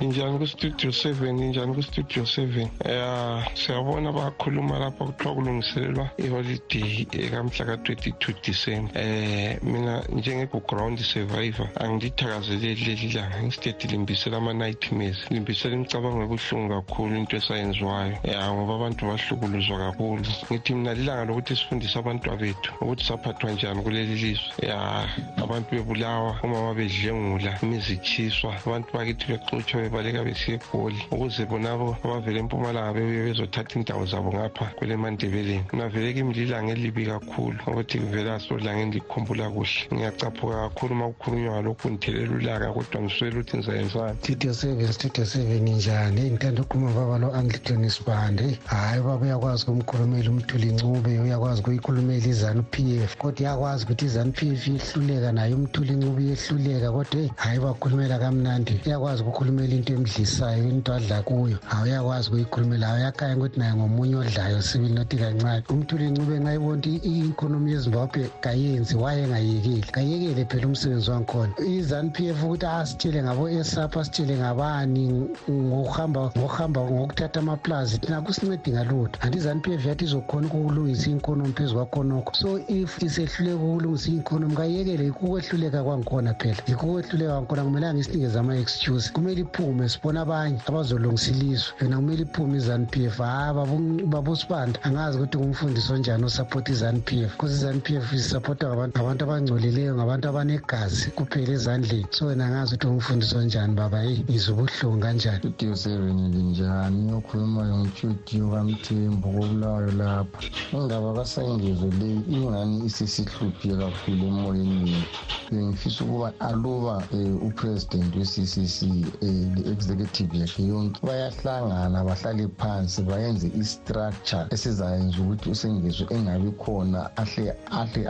Injani 0.00 0.38
kustudio 0.38 0.92
seven 0.92 1.38
injani 1.38 1.74
kustudio 1.74 2.26
seven. 2.26 2.68
Ya 2.84 3.46
siyabona 3.54 4.12
bakhuluma 4.12 4.78
lapha 4.78 5.04
kuthiwa 5.04 5.34
kulungiselelwa 5.34 6.10
iholiday 6.18 7.06
ekamhla 7.12 7.64
ka-twenty-two 7.66 8.34
december. 8.42 8.92
Um 8.96 9.72
mina 9.72 10.02
njenge-ground 10.08 10.98
survivor 10.98 11.68
angilithakazeleli 11.76 12.84
leli 12.84 13.12
langa. 13.12 13.38
Instead 13.42 13.90
limbisela 13.90 14.36
ama-nightmares 14.36 15.30
limbisela 15.30 15.74
imicabango 15.74 16.22
ebuhlungu 16.22 16.68
kakhulu 16.74 17.16
into 17.16 17.36
esayenziwayo. 17.36 18.16
Ya 18.24 18.52
ngoba 18.52 18.74
abantu 18.74 19.06
bahlukuluzwa 19.06 19.78
kakhulu. 19.78 20.24
Ngithi 20.52 20.74
mina 20.74 20.94
lilanga 20.94 21.24
lokuthi 21.24 21.56
sifundise 21.56 21.98
abantu 21.98 22.36
bethu 22.36 22.72
ukuthi 22.80 23.04
saphathwa 23.04 23.50
njani 23.50 23.82
kuleli 23.82 24.14
lizwe. 24.14 24.68
Ya 24.68 25.08
abantu 25.36 25.70
bebulawa 25.70 26.40
omama 26.42 26.74
bedlengula 26.74 27.58
imizi 27.62 27.92
itshiswa 27.92 28.56
abantu 28.66 28.88
bakithi 28.92 29.26
bexutshwa 29.28 29.89
bebaleka 29.90 30.24
besiya 30.24 30.56
egoli 30.56 31.02
ukuze 31.10 31.44
bonabo 31.50 31.96
abavela 32.04 32.38
empumalanga 32.38 32.94
bebuye 32.94 33.22
bezothatha 33.26 33.74
indawo 33.78 34.06
zabo 34.06 34.30
ngapha 34.32 34.66
kwelemandebeleni 34.78 35.64
kungavele 35.68 36.12
kimi 36.14 36.34
lilanga 36.34 36.72
elibi 36.72 37.06
kakhulu 37.06 37.58
ukuthi 37.66 37.98
kuvela 37.98 38.38
solanga 38.38 38.80
endikhumbula 38.86 39.50
kuhle. 39.50 39.80
Ngiyacaphuka 39.92 40.56
kakhulu 40.62 40.94
uma 40.94 41.06
kukhulunywa 41.10 41.52
ngalokhu 41.54 41.90
ngithelela 41.90 42.34
ulaka 42.34 42.72
kodwa 42.72 43.02
ngiswele 43.02 43.34
ukuthi 43.40 43.56
ngizayenzani 43.56 44.18
studio 44.22 44.54
seven 44.54 44.92
studio 44.92 45.24
seven 45.26 45.68
njani 45.68 46.22
ngithanda 46.30 46.62
ukukhuluma 46.62 46.92
baba 46.94 47.18
lo-anglican 47.18 47.88
sibande 47.88 48.58
hhayi 48.66 49.02
baba 49.02 49.24
uyakwazi 49.26 49.62
ukumkhulumela 49.64 50.30
umthuli 50.30 50.72
ncube 50.72 51.18
uyakwazi 51.18 51.60
ukuyikhulumela 51.60 52.26
izanu 52.26 52.62
p 52.62 52.74
f. 53.02 53.16
Kodwa 53.16 53.40
iyakwazi 53.40 53.84
ukuthi 53.84 54.04
izanu 54.04 54.32
p 54.32 54.40
f 54.54 54.66
iyehluleka 54.68 55.32
nayo 55.32 55.56
umthuli 55.56 55.92
ncube 55.96 56.22
iyehluleka 56.22 56.92
kodwa 56.92 57.20
eyi 57.20 57.30
hhayi 57.36 57.58
bakhulumela 57.60 58.18
kamnandi. 58.18 58.80
Uyakwazi 58.86 59.22
ukukhulumela 59.22 59.69
into 59.76 59.92
emdlisayo 59.94 60.68
into 60.68 60.94
adla 60.94 61.22
kuyo 61.22 61.58
hawu 61.68 61.84
uyakwazi 61.84 62.28
ukuyikhulumela 62.28 62.86
hawu 62.86 63.00
yakhanya 63.00 63.36
ukuthi 63.36 63.58
naye 63.58 63.74
ngomunye 63.74 64.16
odlayo 64.16 64.62
sibili 64.62 64.94
nothi 64.94 65.16
kancane. 65.16 65.62
Umthuli 65.68 66.10
ncube 66.10 66.40
ngayibona 66.40 66.70
ukuthi 66.70 67.00
i-economy 67.04 67.72
yezimbabwe 67.72 68.30
kayenzi 68.40 68.96
waye 68.96 69.22
engayekeli 69.24 69.80
kayekele 69.92 70.44
phela 70.44 70.66
umsebenzi 70.66 71.10
wangikhona. 71.10 71.52
Izanu 71.66 72.10
p 72.10 72.28
f 72.28 72.44
ukuthi 72.44 72.66
asitshele 72.66 73.22
ngabo-esap 73.22 73.96
asitshele 73.96 74.36
ngabani 74.36 75.28
ngokuhamba 75.50 76.20
ngokuhamba 76.36 76.80
ngokuthatha 76.80 77.40
amaplazi. 77.40 77.98
Thina 77.98 78.20
kusincedi 78.20 78.70
ngalutho. 78.72 79.18
Anti 79.20 79.38
izanu 79.38 79.60
p 79.60 79.74
f 79.74 79.86
yathi 79.86 80.04
izokhona 80.04 80.46
ukukulungisa 80.46 81.10
i-economy 81.10 81.52
phezu 81.52 81.74
kwakhonokho. 81.74 82.34
So 82.34 82.58
if 82.68 83.02
isehluleka 83.02 83.56
ukulungisa 83.64 84.10
i-economy 84.10 84.56
kayekele 84.56 85.04
yikukwehluleka 85.04 85.82
kwangikhona 85.84 86.34
phela. 86.34 86.62
Yikukwehluleka 86.68 87.32
kwangikhona 87.32 87.64
kumelanga 87.64 88.00
isinikeze 88.00 88.38
ama-excuse. 88.38 89.10
Kumele 89.12 89.40
iphume 89.60 89.88
sibona 89.88 90.20
abanye 90.24 90.58
abazolungisa 90.68 91.30
ilizwe 91.30 91.72
yona 91.80 91.96
kumele 91.96 92.22
iphume 92.22 92.56
izanu 92.58 92.86
p 92.92 93.04
f. 93.04 93.18
Hayi 93.18 94.04
babusibanda 94.12 94.82
angazi 94.82 95.18
ukuthi 95.18 95.36
ngumfundisi 95.38 95.92
onjani 95.92 96.24
osaphotha 96.24 96.72
izanu 96.72 97.00
p 97.04 97.10
f. 97.28 97.32
Because 97.32 97.54
izanu 97.54 97.80
p 97.80 97.96
f 97.96 98.12
isaphotha 98.12 98.66
ngabantu 98.68 99.24
abangcolileyo 99.24 99.94
ngabantu 99.94 100.28
abanegazi 100.28 101.10
kuphela 101.10 101.52
ezandleni. 101.52 102.06
So 102.10 102.26
wena 102.26 102.46
angazi 102.46 102.74
ukuthi 102.74 102.86
ngumfundisi 102.86 103.36
onjani 103.36 103.74
baba 103.74 104.04
eyi 104.04 104.24
ngizwa 104.30 104.54
ubuhlungu 104.54 105.00
kanjani? 105.04 105.38
Studio 105.38 105.76
seven 105.76 106.18
linjani? 106.32 107.12
Okhulumayo 107.12 107.76
ngutshudiyo 107.78 108.50
kamthembu 108.50 109.28
kobulawayo 109.28 109.92
lapha. 109.92 110.40
Indaba 110.72 111.14
kasayingezo 111.14 111.86
leyi 112.00 112.20
ingani 112.32 112.86
isesihluphile 112.86 113.76
kakhulu 113.76 114.26
emoyeni 114.26 114.92
yethu 114.92 115.20
bengifisa 115.50 116.04
ukuba 116.04 116.32
aluba 116.40 117.02
um 117.12 117.36
upresident 117.48 118.16
we-ccc 118.16 118.82
um 119.22 119.49
le-executive 119.54 120.32
yakhe 120.42 120.62
yonke 120.72 120.98
bayahlangana 121.06 122.04
bahlale 122.04 122.48
phansi 122.60 123.02
bayenze 123.02 123.46
i-structure 123.60 124.46
esizayenza 124.54 125.16
ukuthi 125.22 125.50
usengezo 125.50 126.04
engabi 126.14 126.50
khona 126.62 127.00
ahle 127.22 127.54
ahle 127.80 128.02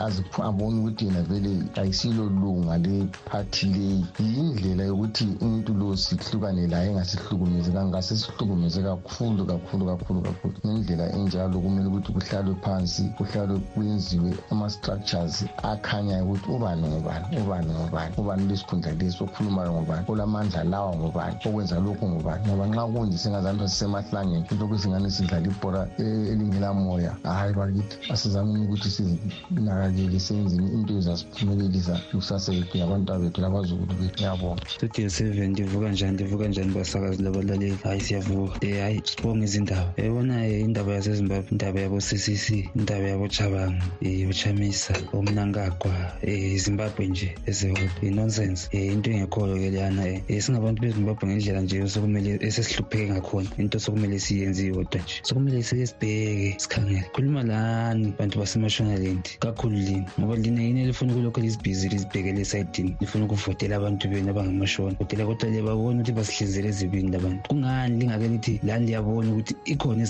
abone 0.49 0.77
ukuthi 0.81 1.05
yena 1.07 1.23
vele 1.23 1.53
ayisilo 1.81 2.25
lunga 2.41 2.79
lephathi 2.79 3.67
leyi 3.67 4.05
yindlela 4.19 4.85
yokuthi 4.85 5.27
umuntu 5.41 5.75
lo 5.81 5.97
sihlukane 5.97 6.67
laye 6.67 6.91
engasihlukumezekanga 6.91 7.91
ngasesihlukumeze 7.91 8.83
kakhulu 8.83 9.47
kakhulu 9.47 9.83
kakhulu 9.91 10.21
kakhulu. 10.23 10.55
Ngendlela 10.65 11.07
enjalo 11.17 11.61
kumele 11.61 11.89
ukuthi 11.89 12.13
kuhlalwe 12.13 12.55
phansi 12.65 13.03
kuhlalwe 13.17 13.59
kwenziwe 13.73 14.31
ama-structures 14.51 15.45
akhanyayo 15.63 16.25
ukuthi 16.25 16.47
ubani 16.51 16.87
ngubani 16.89 17.27
ubani 17.41 17.71
ngubani 17.75 18.13
ubani 18.21 18.43
lesikhundla 18.49 18.93
lesi 18.93 19.23
okhulumayo 19.25 19.71
ngubani 19.73 20.05
olamandla 20.09 20.65
lawa 20.65 20.93
ngubani 21.31 21.49
okwenza 21.49 21.81
lokhu 21.81 22.09
ngubani 22.09 22.47
ngoba 22.49 22.67
nxa 22.67 22.85
kunje 22.87 23.19
singazanto 23.19 23.69
sisemahlangeni 23.69 24.45
lokhu 24.59 24.79
singane 24.79 25.11
sidlala 25.11 25.47
ibhora 25.47 25.89
elingelamoya 25.99 27.17
hhayi 27.23 27.55
bakithi 27.55 27.97
asizameni 28.13 28.65
ukuthi 28.67 28.91
sizinakakele 28.91 30.21
senzeni 30.21 30.69
into 30.75 30.99
ezasiphumelelisa 30.99 32.00
ikusasa 32.13 32.52
yethu 32.52 32.78
yabantu 32.78 33.19
bethu 33.19 33.41
labazukulu 33.41 33.95
bethu. 34.00 34.15
Ngiyabonga. 34.21 34.63
Studio 34.69 35.11
seven 35.11 35.50
ndivuka 35.50 35.89
njani 35.89 36.13
ndivuka 36.13 36.49
njani 36.49 36.73
basakazi 36.75 37.23
labalaleli? 37.23 37.78
Hayi 37.83 38.00
siyavuka. 38.00 38.59
Um 38.63 38.81
hayi 38.81 39.02
sibonge 39.04 39.45
izindaba. 39.45 39.93
Yabona 39.97 40.47
indaba 40.49 40.93
yasezimbabwe 40.93 41.49
indaba 41.50 41.81
yabo-c 41.81 42.19
c 42.19 42.37
c 42.37 42.71
indaba 42.76 43.09
yabo-chabanga 43.09 43.83
um 44.02 44.31
uchamisa 44.31 44.95
omnankagwa 45.13 45.93
um 46.23 46.59
zimbabwe 46.59 47.07
nje 47.07 47.35
ezeholo 47.47 47.91
i-nonsense 48.02 48.69
um 48.73 48.81
into 48.81 49.11
engekhoyo 49.11 49.54
ke 49.54 49.71
leyana 49.71 50.02
um 50.02 50.41
singabantu 50.41 50.83
bezimbabwe 50.83 51.20
ngendlela 51.26 51.61
nje 51.61 51.89
sokumele 51.89 52.39
esesihlupheke 52.41 53.13
ngakhona 53.13 53.49
into 53.59 53.78
sokumele 53.80 54.19
siyenziwe 54.19 54.76
kodwa 54.76 55.00
nje 55.00 55.15
sokumele 55.23 55.63
sike 55.63 55.87
sibheke 55.87 56.54
sikhangele. 56.59 57.04
Khuluma 57.13 57.43
lani 57.43 58.15
bantu 58.19 58.39
basemashonaland 58.39 59.39
kakhulu 59.39 59.76
lini 59.76 60.06
ngoba 60.19 60.37
lina 60.37 60.63
yini 60.63 60.83
elifuna 60.83 61.13
ukulokho 61.13 61.41
lizibhizi 61.41 61.89
lizibhekele 61.89 62.41
esayidini? 62.41 62.97
Lifuna 63.00 63.25
ukuvotela 63.25 63.76
abantu 63.76 64.09
benu 64.09 64.30
abangamashona. 64.30 64.97
Votela 64.99 65.26
kodwa 65.26 65.50
liyababona 65.50 66.00
ukuthi 66.00 66.13
basihlinzele 66.13 66.69
ezibini 66.69 67.11
labantu 67.11 67.49
kungani 67.49 67.99
lingake 67.99 68.28
lithi 68.28 68.61
lani 68.63 68.87
liyabona 68.87 69.30
ukuthi 69.33 69.54
ikhona 69.65 70.02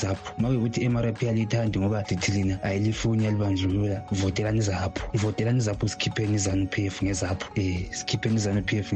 kuyukuthi 0.48 0.80
aliyithandi 1.28 1.78
ngoba 1.78 2.04
lina 2.32 2.62
ayilifuni 2.62 3.24
yalibandlulula 3.24 4.02
votelani 4.12 4.60
votelani 5.14 5.60
sikhipheni 5.86 6.34
izanu 6.34 6.66
p 6.66 6.86
f 6.86 7.02
um 7.02 7.14
sikhipheni 7.92 8.36
izanu 8.36 8.62
p 8.62 8.78
f 8.78 8.92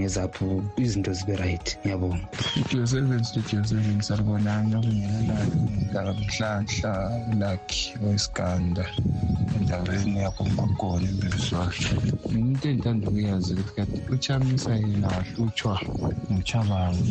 izinto 0.79 1.13
zibe 1.13 1.37
right 1.37 1.79
ngiyabonga 2.05 2.29
studio 2.51 2.87
seven 2.87 3.25
studio 3.25 3.65
seven 3.65 4.01
salibonani 4.01 4.75
okungelelani 4.77 6.25
nhlahla 6.27 6.93
lakhi 7.41 7.99
wesiganda 8.03 8.85
endaweni 9.57 10.19
yakomagona 10.25 11.07
embeleswakhe 11.13 11.95
mina 12.33 12.51
into 12.51 12.69
endithanda 12.69 13.09
ukuyazi 13.09 13.55
ukuthi 13.55 13.75
kade 13.77 14.01
uchamisa 14.15 14.75
yena 14.75 15.09
wahlutshwa 15.09 15.81
nguchabango 16.33 17.05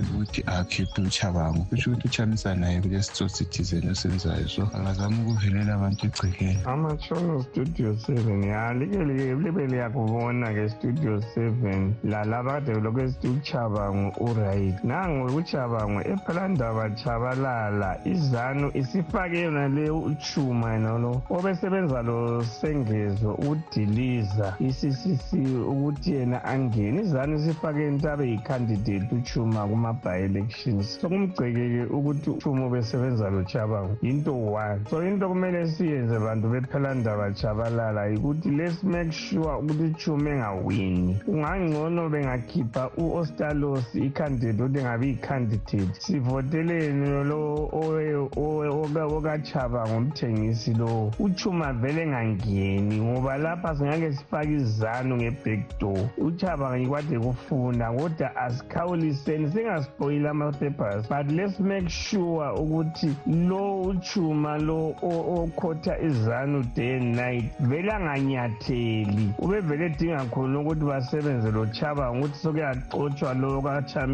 ukuthi 0.00 0.40
akhiphe 0.46 1.00
uchabango 1.02 1.62
kusho 1.68 1.90
ukuthi 1.90 2.08
uchamisa 2.08 2.54
naye 2.54 2.80
kulesi 2.80 3.28
citizen 3.36 3.88
esenzayo 3.92 4.48
so 4.48 4.62
angazama 4.74 5.16
ukuvelela 5.22 5.74
abantu 5.74 6.06
egcekeni 6.06 6.58
amatshono 6.72 7.42
studio 7.42 7.96
seven 8.06 8.42
ya 8.44 8.74
like 8.74 9.04
libe 9.44 9.66
liyakubona 9.66 10.46
ke 10.56 10.68
studio 10.68 11.22
seven 11.34 11.94
lalabade 12.04 12.72
lokwesithi 12.84 13.28
uchabango 13.28 14.08
uright 14.34 14.84
nango 14.84 15.36
uchabango 15.36 16.00
ephalandaba 16.00 16.90
chabalala 16.90 17.98
izanu 18.04 18.70
isifake 18.74 19.40
yona 19.42 19.68
le 19.68 19.90
uchuma 19.90 20.72
yena 20.72 20.98
lo. 20.98 21.22
Obesebenza 21.30 22.02
lo 22.02 22.42
sengezo 22.42 23.34
udiliza. 23.34 24.56
I-ccc 24.60 25.32
ukuthi 25.68 26.12
yena 26.12 26.44
angene. 26.44 27.02
Izanu 27.02 27.36
isifake 27.36 27.88
into 27.88 28.10
abe 28.10 28.28
yi-candidate 28.28 29.08
uchuma 29.12 29.66
kuma-by-elections. 29.66 30.98
Sokumgcekeke 31.00 31.84
ukuthi 31.90 32.30
uchuma 32.30 32.66
obesebenza 32.66 33.30
lo 33.30 33.42
chabango 33.44 33.96
into 34.02 34.32
one. 34.32 34.80
So 34.90 35.02
into 35.02 35.28
kumele 35.28 35.66
siyenze 35.66 36.18
bantu 36.18 36.48
bephelandaba 36.48 37.32
chabalala 37.32 38.06
yikuthi 38.06 38.50
let's 38.50 38.82
make 38.82 39.12
sure 39.12 39.58
ukuthi 39.58 39.82
uchuma 39.82 40.30
engawini. 40.30 41.20
Ungangcono 41.26 42.08
bengakhipha 42.08 42.90
u-ostalos 42.96 43.94
i-candidate 43.94 44.23
ukuthi 44.64 44.78
engabi 44.78 45.08
yi-candidate 45.08 45.94
sivoteleni 45.98 47.24
lo 47.24 47.70
ngomthengisi 49.88 50.74
lo. 50.74 51.12
Uchuma 51.18 51.72
vele 51.72 52.02
ngoba 53.00 53.38
lapha 53.38 53.76
singake 53.76 54.12
sifake 54.12 54.52
izanu 54.52 55.16
uchaba 56.18 56.70
kufunda 57.18 57.92
kodwa 57.92 58.36
asikhawuliseni 58.36 59.50
ama-papers. 60.28 61.08
But 61.08 61.30
let's 61.30 61.60
make 61.60 61.88
sure 61.88 62.50
ukuthi 62.58 63.16
lo 63.26 63.82
uchuma 63.82 64.58
lo 64.58 64.94
okhotha 65.02 65.98
izanu 65.98 66.62
day 66.74 66.96
and 66.96 67.16
night 67.16 67.44
vele 67.60 67.92
anganyatheli. 67.92 69.34
Ubevele 69.38 69.86
edinga 69.86 70.24
khona 70.24 70.60
ukuthi 70.60 70.84
basebenze 70.84 71.50
lo 71.50 71.66
chaba 71.66 72.12
sokuyaxotshwa 72.42 73.34
lo 73.34 73.60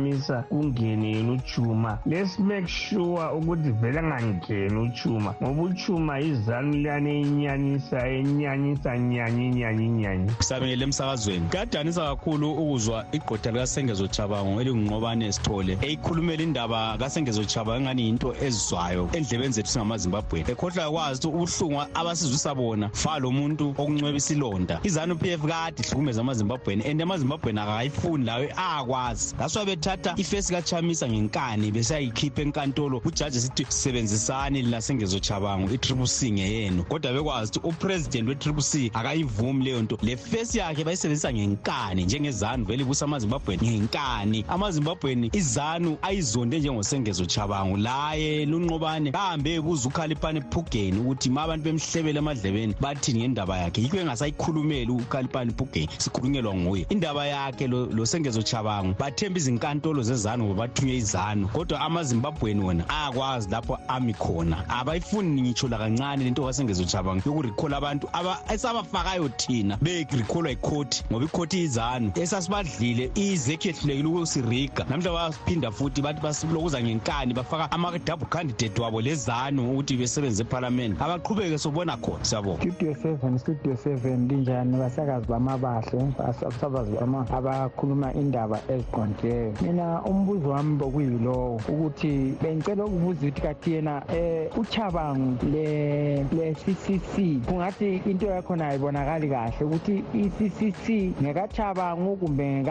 uchamisa 0.01 0.43
kungene 0.43 1.13
yena 1.13 1.33
uchuma 1.33 1.99
let's 2.07 2.39
make 2.39 2.69
sure 2.69 3.33
ukuthi 3.37 3.71
vele 3.71 3.99
angangeni 3.99 4.81
uchuma 4.81 5.35
ngoba 5.43 5.63
uchuma 5.63 6.21
izanu 6.21 6.73
liyane 6.73 7.21
inyanyisa 7.21 8.09
enyanyisa 8.09 8.99
nyanyi 8.99 9.49
nyanyi 9.49 9.89
nyanyi. 9.89 10.31
Samele 10.39 10.85
emsakazweni. 10.85 11.49
Kuyadanisa 11.49 12.05
kakhulu 12.05 12.53
ukuzwa 12.53 13.07
igqotha 13.13 13.51
likasengezo 13.51 14.09
chabango 14.09 14.61
elingunqobane 14.61 15.33
sithole 15.33 15.79
eyikhulumela 15.83 16.43
indaba 16.43 16.99
kasengezo 16.99 17.45
chabango 17.45 17.81
engani 17.81 18.03
yinto 18.03 18.35
ezizwayo 18.43 19.09
endlebeni 19.13 19.53
zethu 19.53 19.71
singamazimbabweni 19.71 20.51
ekhohlwa 20.51 20.91
kwazi 20.91 21.29
ukuthi 21.29 21.61
ubuhlungu 21.61 21.83
abasizwisa 21.95 22.55
bona 22.55 22.91
fa 22.93 23.19
lo 23.19 23.31
muntu 23.31 23.75
okuncweba 23.79 24.17
isilonda 24.17 24.81
izanu 24.83 25.17
p 25.17 25.33
f 25.33 25.43
kade 25.43 25.83
ihlukumeza 25.83 26.21
amazimbabweni 26.21 26.85
and 26.91 27.03
amazimbabweni 27.03 27.61
akakayifuni 27.61 28.25
layo 28.25 28.49
akwazi 28.57 29.35
that's 29.37 29.57
why 29.57 29.65
bethatha 29.81 30.15
ifesi 30.17 30.53
kachamisa 30.53 31.09
ngenkani 31.09 31.73
besayikhipha 31.73 32.43
enkantolo. 32.43 33.03
Ujaji 33.05 33.41
sithi 33.41 33.67
sisebenzisani 33.69 34.63
lina 34.63 34.81
sengezochabango 34.81 35.75
i-triple 35.75 36.07
c 36.07 36.31
ngeyenu. 36.31 36.85
Kodwa 36.85 37.13
bekwazi 37.13 37.59
ukuthi 37.59 37.69
upresident 37.69 38.29
we-triple 38.29 38.63
c 38.63 38.91
akayivumi 38.95 39.65
leyo 39.65 39.83
nto. 39.83 39.99
Le 40.03 40.17
fesi 40.17 40.59
yakhe 40.59 40.85
bayisebenzisa 40.85 41.33
ngenkani 41.33 42.05
njengezanu 42.05 42.65
vele 42.65 42.83
ibusa 42.83 43.05
amazimbabweni 43.05 43.69
ngenkani. 43.69 44.45
Amazimbabweni 44.49 45.31
izanu 45.33 45.99
ayizonde 46.03 46.59
njengosengezochabango 46.59 47.77
laye 47.77 48.47
lunqobane 48.47 49.11
bahambe 49.11 49.61
kuze 49.61 49.89
ukhalipane 49.89 50.41
phugeni 50.41 50.99
ukuthi 50.99 51.31
ma 51.31 51.43
abantu 51.43 51.65
bemhlebele 51.65 52.19
emadlebeni 52.19 52.75
bathini 52.81 53.19
ngendaba 53.19 53.59
yakhe. 53.59 53.83
Yikho 53.83 53.97
engasayikhulumeli 53.97 54.91
ukhalipane 54.91 55.53
phugeni 55.53 55.89
sikhulunyelwa 55.99 56.55
nguye. 56.55 56.87
Indaba 56.89 57.27
yakhe 57.27 57.67
lo 57.67 58.07
sengezochabango 58.07 58.95
bathemba 58.99 59.41
izinkantolo 59.71 60.03
zezanu 60.03 60.45
ngoba 60.45 60.67
bathunywe 60.67 60.97
izanu 60.97 61.49
kodwa 61.49 61.81
amazimbabweni 61.81 62.65
wona 62.65 62.85
ayakwazi 62.89 63.51
lapho 63.51 63.79
ami 63.89 64.15
khona. 64.15 64.69
Abayifuni 64.69 65.43
ngitsho 65.43 65.69
lakancane 65.69 66.25
lento 66.25 66.45
kasengezochabango 66.45 67.23
yokurikhola 67.27 67.77
abantu 67.77 68.09
esabafakayo 68.53 69.29
thina 69.37 69.77
berikholwa 69.81 70.51
ikhoti 70.51 71.05
ngoba 71.11 71.25
ikhoti 71.25 71.63
izanu 71.63 72.13
esasibadlile 72.15 73.11
izekhu 73.15 73.69
yehlulekile 73.69 74.09
ukusiriga. 74.09 74.85
Namhla 74.91 75.13
baphinda 75.13 75.71
futhi 75.71 76.03
bathi 76.03 76.21
basilokuza 76.21 76.83
ngenkani 76.83 77.35
bafaka 77.35 77.71
ama-double 77.73 78.27
candidate 78.29 78.83
wabo 78.83 79.01
lezanu 79.01 79.71
ukuthi 79.73 79.97
besebenze 79.97 80.43
ephalamende. 80.43 80.97
Abaqhubeke 81.01 81.59
sobona 81.59 81.97
khona 81.97 82.25
siyabonga. 82.25 82.61
Studio 82.61 82.95
seven 82.95 83.39
studio 83.39 83.77
seven 83.77 84.29
linjani? 84.29 84.77
Basakazi 84.77 85.27
bamabahle 85.27 86.13
abasabazi 86.19 86.97
abakhuluma 86.99 88.13
indaba 88.15 88.61
eziqondileyo 88.69 89.60
mina 89.63 90.03
umbuzo 90.03 90.49
wami 90.51 90.77
bokuyilowo 90.77 91.61
ukuthi 91.69 92.35
bengicela 92.43 92.85
ukubuza 92.85 93.21
ukuthi 93.21 93.43
kathi 93.43 93.73
yena 93.73 94.03
um 94.09 94.61
uchabangu 94.61 95.47
le-ccc 95.53 97.15
kungathi 97.47 98.03
into 98.07 98.27
yakhona 98.27 98.69
ayibonakali 98.69 99.29
kahle 99.29 99.65
ukuthi 99.65 100.05
i-ccc 100.15 100.87
ngekachabangu 101.23 102.17
kumbe 102.17 102.65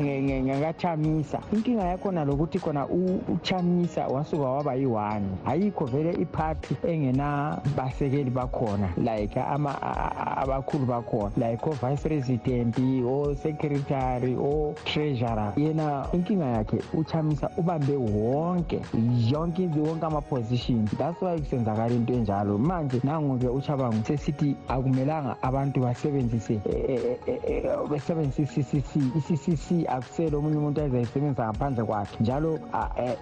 ngekachamisa. 0.00 1.38
Inkinga 1.52 1.84
yakhona 1.84 2.24
lokuthi 2.24 2.58
khona 2.58 2.86
uchamisa 3.34 4.06
wasuka 4.06 4.44
waba 4.44 4.74
yi-one. 4.74 5.26
Ayikho 5.46 5.84
vele 5.84 6.12
iphathi 6.12 6.76
engenabasekeli 6.82 8.30
bakhona 8.30 8.88
like 8.96 9.40
abakhulu 9.40 10.86
bakhona 10.86 11.32
like 11.36 11.66
o-vice 11.66 12.02
president 12.02 12.78
o-secretary 13.04 14.36
o-treasurer. 14.36 15.52
Yena 15.56 16.06
inkinga 16.24 16.46
yakhe 16.46 16.78
uchamisa 16.94 17.50
ubambe 17.56 17.96
wonke 17.96 18.80
yonke 19.30 19.68
wonke 19.76 20.06
ama-position. 20.06 20.88
That's 20.98 21.20
why 21.20 21.38
kusenzakala 21.38 21.90
into 21.90 22.12
enjalo. 22.12 22.58
Manje 22.58 23.00
nangu-ke 23.04 23.48
uchabangu 23.48 24.04
sesithi 24.04 24.56
akumelanga 24.68 25.36
abantu 25.42 25.80
basebenzise 25.80 26.60
besebenzise 27.90 28.60
i-ccc 28.60 28.96
i-ccc 28.96 29.86
akusele 29.88 30.36
omunye 30.36 30.56
umuntu 30.56 30.80
azayisebenzisa 30.80 31.44
ngaphandle 31.44 31.84
kwakhe. 31.84 32.16
Njalo 32.20 32.58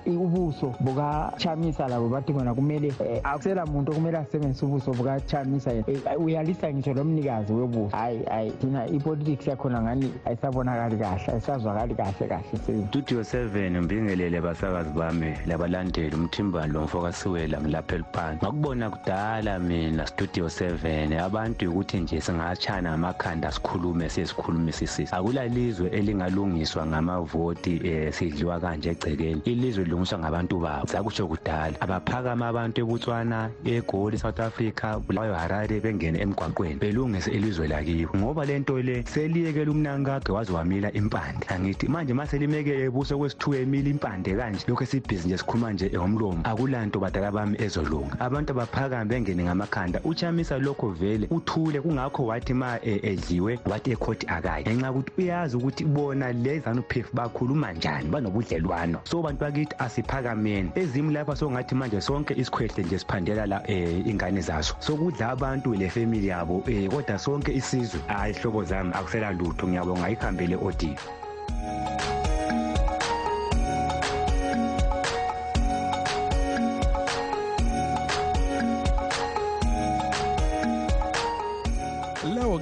ubuso 0.07 0.75
bukachamisa 0.81 1.89
labo 1.89 2.09
bathi 2.09 2.33
khona 2.33 2.55
kumele 2.55 2.93
akusela 3.25 3.67
muntu 3.67 3.93
okumele 3.93 4.19
asebenzise 4.19 4.67
ubuso 4.67 4.93
bukachamisa 4.93 5.71
uyalisa 6.19 6.73
ngisho 6.73 6.95
lo 6.95 7.05
mnikazi 7.05 7.53
webuso. 7.53 7.97
Hayi 7.97 8.25
hayi 8.25 8.51
thina 8.51 8.87
ipolitics 8.87 9.47
yakhona 9.47 9.83
ngani 9.83 10.13
ayisabonakali 10.25 10.97
kahle 10.97 11.33
ayisazwakali 11.33 11.95
kahle 11.95 12.29
kahle 12.29 12.59
studio 12.93 13.25
seven 13.25 13.81
mbingelele 13.81 14.41
basakazi 14.41 14.91
bami 14.91 15.35
labalandeli 15.47 16.17
umthimbani 16.17 16.73
lomfokasiwela 16.73 17.61
ngilapha 17.61 17.95
eliphani 17.95 18.37
ngakubona 18.37 18.91
kudala 18.91 19.59
mina 19.59 20.07
studio 20.07 20.49
seven 20.49 21.13
abantu 21.13 21.71
ukuthi 21.71 21.97
nje 22.01 22.21
singatshana 22.21 22.91
ngamakhanda 22.91 23.53
sikhulume 23.53 24.09
sesikhulumisisisa 24.09 25.17
akula 25.17 25.47
lizwe 25.47 25.89
elingalungiswa 25.89 26.87
ngamavoti 26.87 27.81
um 27.85 28.13
sidliwa 28.13 28.61
kanje 28.61 28.91
egcekeni. 28.91 29.43
Ilizwe 29.45 29.85
lilungiswa 29.85 30.19
ngabantu 30.19 30.59
babo. 30.61 30.87
Sakutsho 30.87 31.27
kudala. 31.27 31.81
Abaphakama 31.81 32.49
abantu 32.49 32.81
ebutswana 32.81 33.51
egoli 33.65 34.19
south 34.19 34.41
africa 34.41 35.01
bulawayo 35.07 35.35
harare 35.35 35.81
bengene 35.81 36.19
emgwaqweni. 36.21 36.75
Belungise 36.75 37.31
ilizwe 37.31 37.69
lakibo. 37.69 38.19
Ngoba 38.19 38.45
le 38.45 38.59
nto 38.59 38.79
le 38.83 39.03
seliyekela 39.03 39.71
umnankage 39.71 40.33
waze 40.33 40.53
wamila 40.53 40.93
impande. 40.93 41.47
Angithi 41.49 41.89
manje 41.89 42.15
ma 42.15 42.27
selimekele 42.27 42.82
buso 42.91 43.19
kwesithuka 43.19 43.59
emila 43.59 43.91
impande 43.91 44.35
kanje. 44.37 44.65
Lokhu 44.69 44.83
esibhizi 44.83 45.27
nje 45.27 45.39
sikhuluma 45.39 45.73
nje 45.73 45.91
ngomlomo 45.95 46.41
akulanto 46.45 47.01
badala 47.01 47.31
bami 47.31 47.57
ezolunga. 47.63 48.21
Abantu 48.21 48.53
abaphakame 48.53 49.05
bengene 49.05 49.45
ngamakhanda. 49.45 50.01
Uchamisa 50.05 50.59
lokho 50.59 50.89
vele 50.91 51.27
uthule. 51.31 51.81
Kungakho 51.81 52.27
wathi 52.27 52.55
ma 52.55 52.79
edliwe 52.83 53.59
wathi 53.67 53.91
ekhoti 53.91 54.27
akayi. 54.27 54.65
Ngenxa 54.65 54.87
yokuthi 54.87 55.13
uyazi 55.19 55.57
ukuthi 55.57 55.85
bona 55.85 56.33
le 56.33 56.59
zanu 56.59 56.83
p 56.83 57.01
f 57.01 57.09
bakhuluma 57.13 57.73
njani 57.73 58.09
banobudlelwano. 58.09 59.01
So 59.05 59.23
bantu 59.23 59.41
bakithi 59.41 59.75
asiphakameni. 59.79 60.71
Ezimi 60.75 61.13
lapha 61.13 61.37
sokungathi 61.37 61.75
manje 61.75 62.01
sonke 62.01 62.35
isikhwehle 62.35 62.85
nje 62.85 62.99
siphandela 62.99 63.47
la 63.47 63.63
um 63.69 64.03
ingane 64.07 64.41
zaso. 64.41 64.75
Sokudla 64.81 65.31
abantu 65.31 65.75
le 65.75 65.89
family 65.89 66.27
yabo 66.27 66.63
um 66.67 66.89
kodwa 66.89 67.19
sonke 67.19 67.53
isizwe. 67.53 68.01
Hayi 68.07 68.35
hlobo 68.35 68.65
zami 68.65 68.93
akusela 68.95 69.33
lutho. 69.33 69.69
Ngiyabonga 69.69 70.05
ayihambele 70.05 70.57
odiyo 70.57 70.97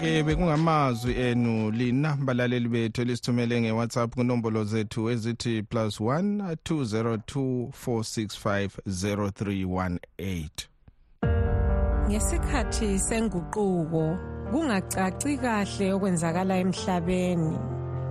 lawo-ke 0.01 0.23
bekungamazwi 0.23 1.13
enu 1.15 1.71
lina 1.71 2.17
balaleli 2.17 2.69
bethu 2.69 3.03
elisithumele 3.03 3.61
nge-whatsapp 3.61 4.15
kunombolo 4.15 4.65
zethu 4.65 5.11
ezithi 5.11 5.63
plus 5.63 6.01
1 6.01 6.57
202 6.65 7.69
465 7.87 8.69
0318 8.87 10.49
ngesikhathi 12.09 12.99
senguquko 12.99 14.19
kungacaci 14.51 15.37
kahle 15.39 15.93
okwenzakala 15.93 16.57
emhlabeni. 16.57 17.59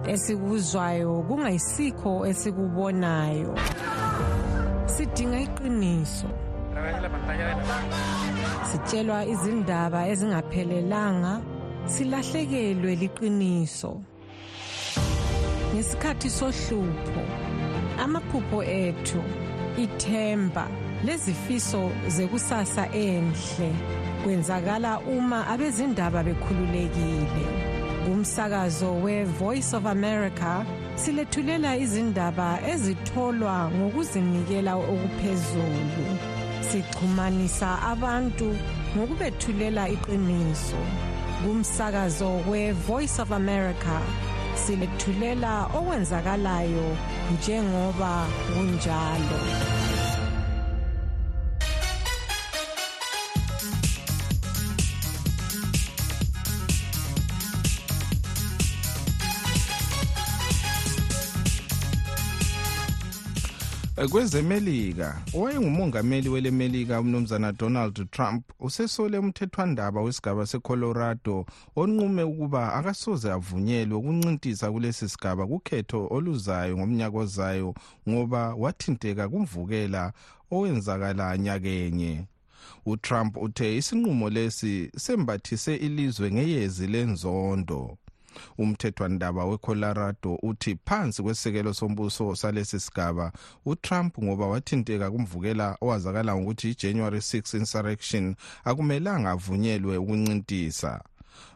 Esikuzwayo 0.08 1.23
kungayisikho 1.28 2.25
esikubonayo. 2.28 3.56
Sidinga 4.86 5.39
iqiniso. 5.39 6.30
Sitshelwa 8.71 9.25
izindaba 9.25 10.08
ezingaphelelanga. 10.08 11.59
Silahlekelwe 11.89 12.95
liqiniso. 13.02 13.91
Ngesikhathi 15.73 16.30
sohlupho 16.30 17.23
amaphupho 18.04 18.60
ethu 18.63 19.21
ithemba 19.84 20.65
lezifiso 21.06 21.91
zekusasa 22.08 22.84
enhle 22.93 23.69
kwenzakala 24.23 24.99
uma 24.99 25.47
abezindaba 25.47 26.23
bekhululekile. 26.28 27.45
Kumsakazo 28.06 28.91
we-voice 29.04 29.73
of 29.73 29.86
america 29.86 30.65
silethulela 30.95 31.78
izindaba 31.78 32.60
ezitholwa 32.71 33.71
ngokuzinikela 33.75 34.73
okuphezulu. 34.75 36.06
Sixhumanisa 36.69 37.69
abantu 37.91 38.47
ngokubethulela 38.95 39.84
iqiniso. 39.95 41.09
Kumsakazo 41.43 42.45
we-voice 42.49 43.19
of 43.19 43.32
america. 43.32 44.02
Silethulela 44.56 45.69
okwenzakalayo 45.73 46.97
njengoba 47.34 48.28
kunjalo. 48.54 49.78
Kwezemelika 64.07 65.21
owayengumongameli 65.33 66.29
welemelika 66.29 66.99
umnumzana 66.99 67.51
donald 67.51 68.12
trump 68.12 68.43
usesole 68.59 69.17
umthethwandaba 69.17 70.01
wesigaba 70.01 70.45
secolorado 70.45 71.45
onqume 71.75 72.23
ukuba 72.23 72.73
akasoze 72.73 73.31
avunyelwe 73.31 73.97
ukuncintisa 73.97 74.71
kulesi 74.71 75.09
sigaba 75.09 75.47
kukhetho 75.47 76.07
oluzayo 76.12 76.77
ngomnyaka 76.77 77.17
ozayo 77.17 77.73
ngoba 78.09 78.55
wathinteka 78.55 79.29
kumvukela 79.29 80.13
owenzakala 80.51 81.38
nyakenye. 81.38 82.25
Utrump 82.85 83.38
uthe 83.38 83.77
isinqumo 83.77 84.29
lesi 84.29 84.91
sembathise 84.97 85.75
ilizwe 85.75 86.31
ngeyezi 86.31 86.88
lenzondo. 86.88 87.97
Umthethwandaba 88.57 89.45
wecolorado 89.45 90.39
uthi 90.43 90.77
phansi 90.85 91.23
kwesekelo 91.23 91.73
sombuso 91.73 92.35
salesi 92.35 92.79
sigaba 92.79 93.31
utrump 93.65 94.19
ngoba 94.23 94.47
wathinteka 94.47 95.11
kumvukela 95.11 95.77
owazakala 95.81 96.35
ngokuthi 96.35 96.69
ijanuary 96.69 97.17
6 97.17 97.57
insurrection 97.57 98.35
akumelanga 98.63 99.31
avunyelwe 99.31 99.97
ukuncintisa. 99.97 101.01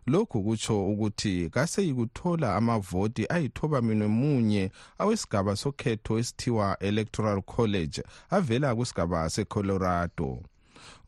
Lokhu 0.07 0.43
kutsho 0.43 0.88
ukuthi 0.91 1.49
kaseyikuthola 1.49 2.55
amavoti 2.55 3.25
ayithoba 3.29 3.81
minwe 3.81 4.07
munye 4.07 4.71
awesigaba 4.97 5.55
sokhetho 5.55 6.19
esithiwa 6.19 6.77
electoral 6.79 7.41
college 7.41 8.03
avela 8.29 8.75
kwisigaba 8.75 9.29
secolorado. 9.29 10.29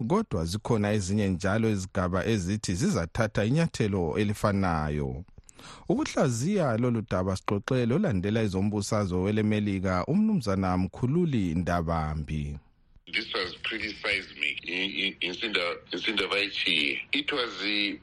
Kodwa 0.08 0.46
zikhona 0.46 0.92
ezinye 0.92 1.28
njalo 1.30 1.70
izigaba 1.70 2.26
ezithi 2.26 2.74
zizathatha 2.80 3.46
inyathelo 3.46 4.18
elifanayo. 4.22 5.24
Ukuhlaziya 5.90 6.78
lolu 6.78 7.02
daba 7.12 7.36
sixoxele 7.36 7.94
olandela 7.94 8.44
izombusazwe 8.44 9.18
welemelika 9.20 10.06
umnumzana 10.06 10.78
mkhululi 10.78 11.56
ndabambi. 11.56 12.58
This 13.14 13.34
was 13.34 13.54
pretty 13.76 13.94
seismic 14.02 14.58
insindaba 15.92 16.40
ichiye 16.40 17.00
it 17.12 17.32
was 17.32 17.52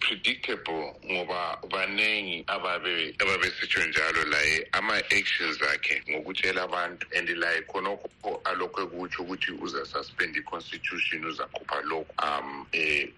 predictable. 0.00 0.94
Ngoba 1.10 1.58
baningi 1.70 2.44
ababe 2.46 3.14
ababesitsho 3.18 3.86
njalo 3.86 4.24
laye 4.24 4.68
ama-actions 4.72 5.62
akhe 5.62 6.02
ngokutshela 6.10 6.62
abantu. 6.62 7.06
And 7.16 7.28
laye 7.28 7.62
khonokho 7.62 8.40
alokhu 8.44 8.80
ekutsho 8.82 9.22
ukuthi 9.22 9.52
uzasuspend 9.52 10.36
i-constitution 10.36 11.24
uzakhupha 11.24 11.80
lokhu 11.84 12.06
um 12.18 12.66
eh 12.72 13.08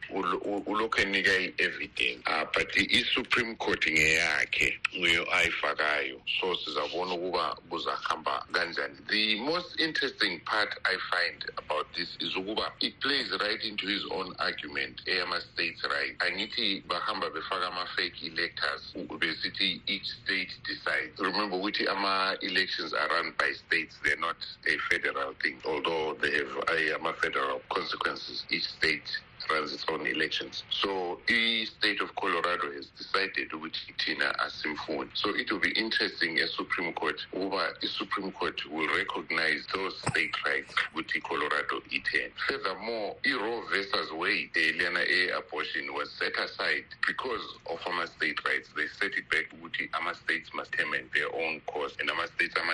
ulokhu 0.67 1.01
enika 1.01 1.33
i-evidence. 1.39 2.23
Uh, 2.27 2.45
but 2.55 2.77
i-supreme 2.77 3.57
court 3.57 3.87
ngeyakhe 3.87 4.79
nguyo 4.97 5.27
ayifakayo. 5.35 6.21
So 6.41 6.55
sizabona 6.55 7.15
ukuba 7.15 7.57
kuzahamba 7.71 8.47
kanjani. 8.53 8.95
The 9.09 9.41
most 9.41 9.81
interesting 9.81 10.41
part 10.45 10.69
i 10.85 10.97
find 11.11 11.45
about 11.59 11.87
this 11.95 12.09
is 12.21 12.37
ukuba 12.45 12.71
it 12.81 13.01
plays 13.01 13.31
right 13.41 13.63
into 13.65 13.87
his 13.87 14.05
own 14.13 14.35
argument. 14.39 15.01
Eyama-states 15.07 15.83
right 15.85 16.17
angithi 16.19 16.85
bahamba 16.87 17.31
befaka 17.31 17.67
ama-fake 17.73 18.23
electors 18.23 18.95
besithi 18.95 19.81
each 19.87 20.07
state 20.25 20.53
decides. 20.65 21.19
Remember 21.19 21.57
ukuthi 21.57 21.89
ama-elections 21.89 22.93
are 22.93 23.09
run 23.09 23.33
by 23.39 23.53
states 23.67 23.97
they're 24.05 24.17
not 24.21 24.37
a 24.67 24.77
federal 24.91 25.33
thing. 25.43 25.57
Although 25.65 26.17
they 26.21 26.33
have 26.33 26.55
eh, 26.69 26.95
ama-federal 26.95 27.61
consequences 27.71 28.45
each 28.51 28.65
state 28.65 29.09
runs 29.51 29.73
its 29.73 29.85
own 29.89 30.07
elections. 30.07 30.63
So 30.71 31.19
the 31.27 31.67
state 31.67 32.01
of 32.01 32.15
Colorado 32.17 32.73
has 32.73 32.87
decided 32.87 33.53
which 33.61 33.87
Tina 33.99 34.33
asimfuni. 34.45 35.09
So 35.15 35.35
it 35.35 35.51
will 35.51 35.61
be 35.61 35.73
interesting 35.73 36.39
as 36.39 36.55
Supreme 36.55 36.93
Court 36.93 37.21
over 37.35 37.75
the 37.81 37.89
Supreme 37.89 38.33
Court 38.33 38.61
will 38.71 38.89
recognize 38.89 39.65
those 39.75 39.99
state 40.09 40.35
rights 40.45 40.75
with 40.95 41.07
Colorado 41.23 41.81
E10. 41.91 42.31
Furthermore, 42.49 43.17
the 43.25 43.35
Roe 43.35 43.63
versus 43.71 44.11
Wade, 44.13 44.53
Eliana 44.55 45.05
A 45.09 45.39
abortion 45.39 45.93
was 45.95 46.11
set 46.19 46.37
aside 46.39 46.85
because 47.07 47.43
of 47.71 47.79
our 47.87 48.07
state 48.07 48.39
rights. 48.45 48.69
They 48.77 48.87
set 48.87 49.17
it 49.17 49.29
back 49.31 49.47
with 49.63 49.73
our 49.95 50.15
states 50.15 50.51
must 50.55 50.71
determine 50.73 51.09
their 51.15 51.35
own 51.35 51.61
course 51.67 51.95
and 52.01 52.11
our 52.11 52.27
states 52.29 52.55
are 52.57 52.65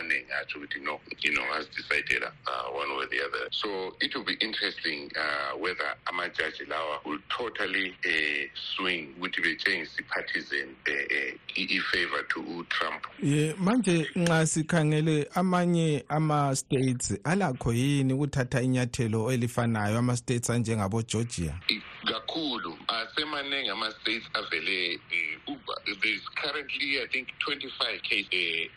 actually 0.41 0.69
you 0.75 0.85
know, 0.85 1.01
you 1.21 1.33
know, 1.33 1.45
has 1.53 1.67
decided 1.67 2.23
uh, 2.25 2.65
one 2.73 2.89
way 2.97 3.05
or 3.05 3.07
the 3.07 3.21
other. 3.21 3.49
So 3.51 3.95
it 4.01 4.15
will 4.15 4.25
be 4.25 4.35
interesting 4.41 5.11
uh, 5.19 5.57
whether 5.59 5.85
our 6.13 6.29
judge 6.29 6.60
lawa 6.69 7.01
will 7.05 7.19
totally 7.29 7.89
uh, 8.05 8.49
swing 8.55 9.15
ukuthi 9.19 9.41
betshengise 9.41 9.91
i-partisan 9.99 10.69
uh, 10.87 11.35
i-favor 11.57 12.23
to 12.29 12.41
utrump. 12.41 13.07
Ye 13.23 13.55
manje 13.59 14.07
nxa 14.17 14.47
sikhangele 14.47 15.29
amanye 15.35 16.05
ama-states 16.09 17.19
alakho 17.25 17.73
yini 17.73 18.13
ukuthatha 18.13 18.63
inyathelo 18.63 19.33
elifanayo 19.33 19.99
ama-states 19.99 20.51
anjengabogeorgia? 20.51 21.55
Kakhulu 22.05 22.79
asemaningi 22.89 23.69
ama-states 23.71 24.27
avele 24.35 25.01
um 25.47 25.59
there's 26.03 26.23
currently 26.43 27.03
i 27.03 27.07
think 27.13 27.29
25 27.39 28.01
case 28.03 28.71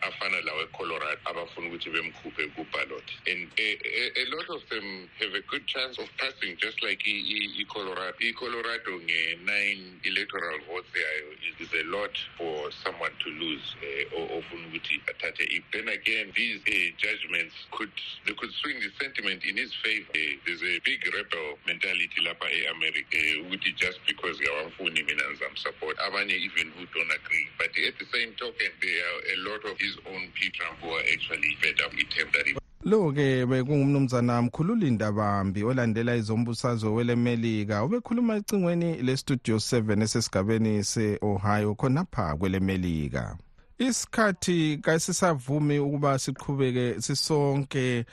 afana 0.00 0.40
lawo 0.40 0.62
ecolorado 0.62 1.20
abafuna 1.24 1.68
ukuthi 1.68 1.90
bemkhuphe 1.90 2.46
kuballot. 2.54 3.04
And 3.26 3.48
a 3.58 4.24
lot 4.36 4.48
of 4.50 4.68
them 4.68 5.08
have 5.20 5.34
a 5.34 5.42
good 5.50 5.66
chance 5.66 5.98
of 5.98 6.08
passing 6.18 6.43
just 6.58 6.82
like 6.82 7.00
i-colorado 7.06 8.16
i-colorado 8.20 8.92
nge-nine 9.00 10.00
electoral 10.04 10.58
votes 10.68 10.88
is 11.60 11.72
a 11.72 11.84
lot 11.88 12.12
for 12.36 12.70
someone 12.84 13.12
to 13.22 13.30
lose 13.30 13.74
uh, 13.82 14.04
then 15.72 15.88
again 15.88 16.32
these 16.36 16.60
uh, 16.66 16.72
judgments 16.98 17.54
could 17.72 17.90
they 18.26 18.34
could 18.34 18.50
swing 18.62 18.76
the 18.80 18.90
sentiment 19.00 19.44
in 19.44 19.56
his 19.56 19.72
favor. 19.82 20.06
Uh, 20.14 20.36
there's 20.46 20.62
a 20.62 20.80
big 20.84 21.02
rebel 21.12 21.58
mentality 21.66 22.20
lapha 22.22 22.46
e-america 22.50 23.18
ukuthi 23.42 23.72
just 23.76 23.98
because 24.06 24.38
ngawamfuni 24.40 25.02
mina 25.02 25.22
ngizamsupport 25.30 25.98
abanye 26.06 26.36
even 26.36 26.70
who 26.76 26.86
don't 26.94 27.12
agree. 27.12 27.46
But 27.58 27.70
at 27.76 27.98
the 27.98 28.06
same 28.12 28.32
token 28.34 28.70
there 28.80 29.02
are 29.08 29.20
a 29.34 29.36
lot 29.48 29.64
of 29.64 29.78
his 29.78 29.96
own 30.06 30.30
people 30.34 30.66
who 30.80 30.90
are 30.90 31.04
actually 31.12 31.56
fed 31.60 31.80
up 31.80 31.92
with 31.92 32.12
him 32.12 32.28
that 32.32 32.46
he 32.46 32.63
lo-ke 32.84 33.46
bekungumnumzana 33.46 34.42
mkhululi 34.42 34.90
ndabambi 34.90 35.64
olandela 35.64 36.16
izombusazwe 36.16 36.90
welemelika 36.90 37.84
ubekhuluma 37.84 38.36
ecingweni 38.36 39.02
lestudio 39.02 39.56
7 39.56 40.02
esesigabeni 40.02 40.84
se-ohio 40.84 41.74
khonapha 41.74 42.36
kwelemelika. 42.36 43.36
Isikhathi 43.78 44.78
kasisavumi 44.82 45.78
ukuba 45.78 46.18
siqhubeke 46.18 47.00
sisonke 47.00 48.04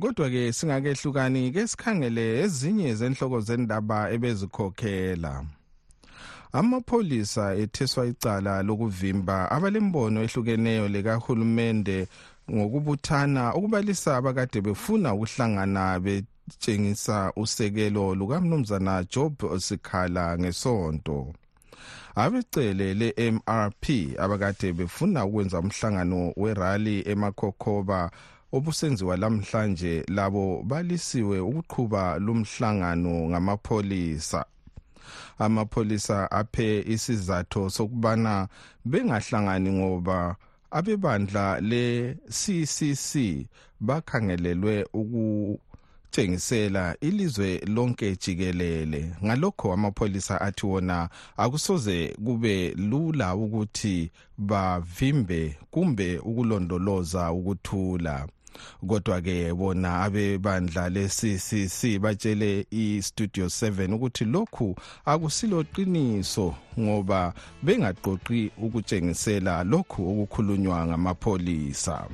kodwa-ke 0.00 0.52
singakehlukani 0.52 1.52
ke 1.52 1.66
sikhangele 1.66 2.40
ezinye 2.42 2.94
zenhloko 2.94 3.40
zendaba 3.40 4.10
ebezikhokhela. 4.10 5.44
Amapholisa 6.52 7.54
etheswa 7.54 8.06
icala 8.06 8.62
lokuvimba 8.62 9.50
abalembono 9.50 10.22
ehlukeneyo 10.22 10.88
likahulumende 10.88 12.08
ngokubuthana 12.52 13.54
ukubalisa 13.54 14.16
abakade 14.16 14.60
befuna 14.60 15.14
ukuhlangana 15.14 16.00
betshengisa 16.00 17.32
usekelo 17.36 18.14
lukamnumzana 18.14 19.04
job 19.04 19.58
sikhala 19.58 20.38
ngesonto. 20.38 21.32
Abecele 22.14 22.94
le-mrp 22.94 23.84
abakade 24.18 24.72
befuna 24.72 25.24
ukwenza 25.24 25.58
umhlangano 25.58 26.32
werali 26.36 27.02
emakhokhoba 27.08 28.10
obusenziwa 28.52 29.16
lamhlanje 29.16 30.04
labo 30.08 30.62
balisiwe 30.62 31.40
ukuqhuba 31.40 32.18
lumhlangano 32.18 33.28
ngamapholisa. 33.28 34.44
Amapholisa 35.38 36.30
aphe 36.30 36.84
isizathu 36.86 37.70
sokubana 37.70 38.48
bengahlangani 38.84 39.70
ngoba 39.72 40.36
abebandla 40.74 41.60
le-ccc 41.60 43.46
bakhangelelwe 43.80 44.86
ukutshengisela 44.92 46.96
ilizwe 47.00 47.60
lonke 47.66 48.16
jikelele. 48.16 49.12
Ngalokho 49.24 49.72
amapholisa 49.72 50.40
athi 50.40 50.66
wona 50.66 51.08
akusoze 51.36 52.16
kube 52.24 52.70
lula 52.70 53.36
ukuthi 53.36 54.10
bavimbe 54.38 55.58
kumbe 55.70 56.18
ukulondoloza 56.18 57.32
ukuthula. 57.32 58.28
Kodwa-ke 58.88 59.54
bona 59.54 60.02
abebandla 60.02 60.88
le-ccc 60.88 61.98
batshele 61.98 62.66
i-studio 62.70 63.46
7 63.46 63.94
ukuthi 63.94 64.24
lokhu 64.24 64.76
akusilo 65.04 65.64
qiniso 65.64 66.54
ngoba 66.78 67.34
bengaqoqi 67.62 68.50
ukutshengisela 68.58 69.64
lokhu 69.64 70.00
okukhulunywa 70.10 70.86
ngamapholisa. 70.86 72.08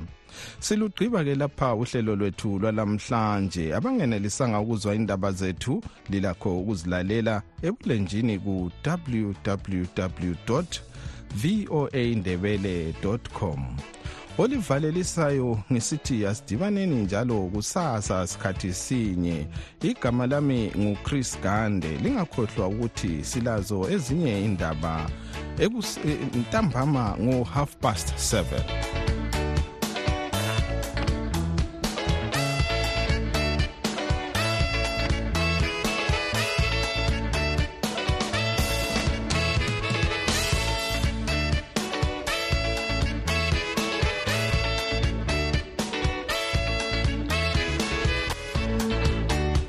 Silugqiba-ke 0.59 1.35
lapha 1.35 1.75
uhlelo 1.75 2.15
lwethu 2.15 2.59
lwalamhlanje 2.59 3.75
abangenelisanga 3.75 4.59
ukuzwa 4.59 4.95
indaba 4.95 5.31
zethu 5.31 5.83
lilakho 6.09 6.59
ukuzilalela 6.59 7.41
ebulenjini 7.67 8.39
ku-www 8.39 10.33
voa 11.39 12.03
ndebele 12.15 12.93
com. 13.33 13.77
Olivalelisayo 14.37 15.59
ngisithi 15.71 16.25
asidibaneni 16.25 16.95
njalo 16.95 17.35
kusasa 17.53 18.27
sikhathi 18.27 18.73
sinye. 18.73 19.47
Igama 19.81 20.27
lami 20.27 20.71
nguchris 20.77 21.41
gande 21.41 21.87
lingakhohlwa 21.97 22.67
ukuthi 22.67 23.23
silazo 23.23 23.89
ezinye 23.89 24.45
indaba 24.45 25.09
ntambama 26.35 27.15
ngo-half 27.19 27.75
past 27.75 28.35
7 28.35 29.00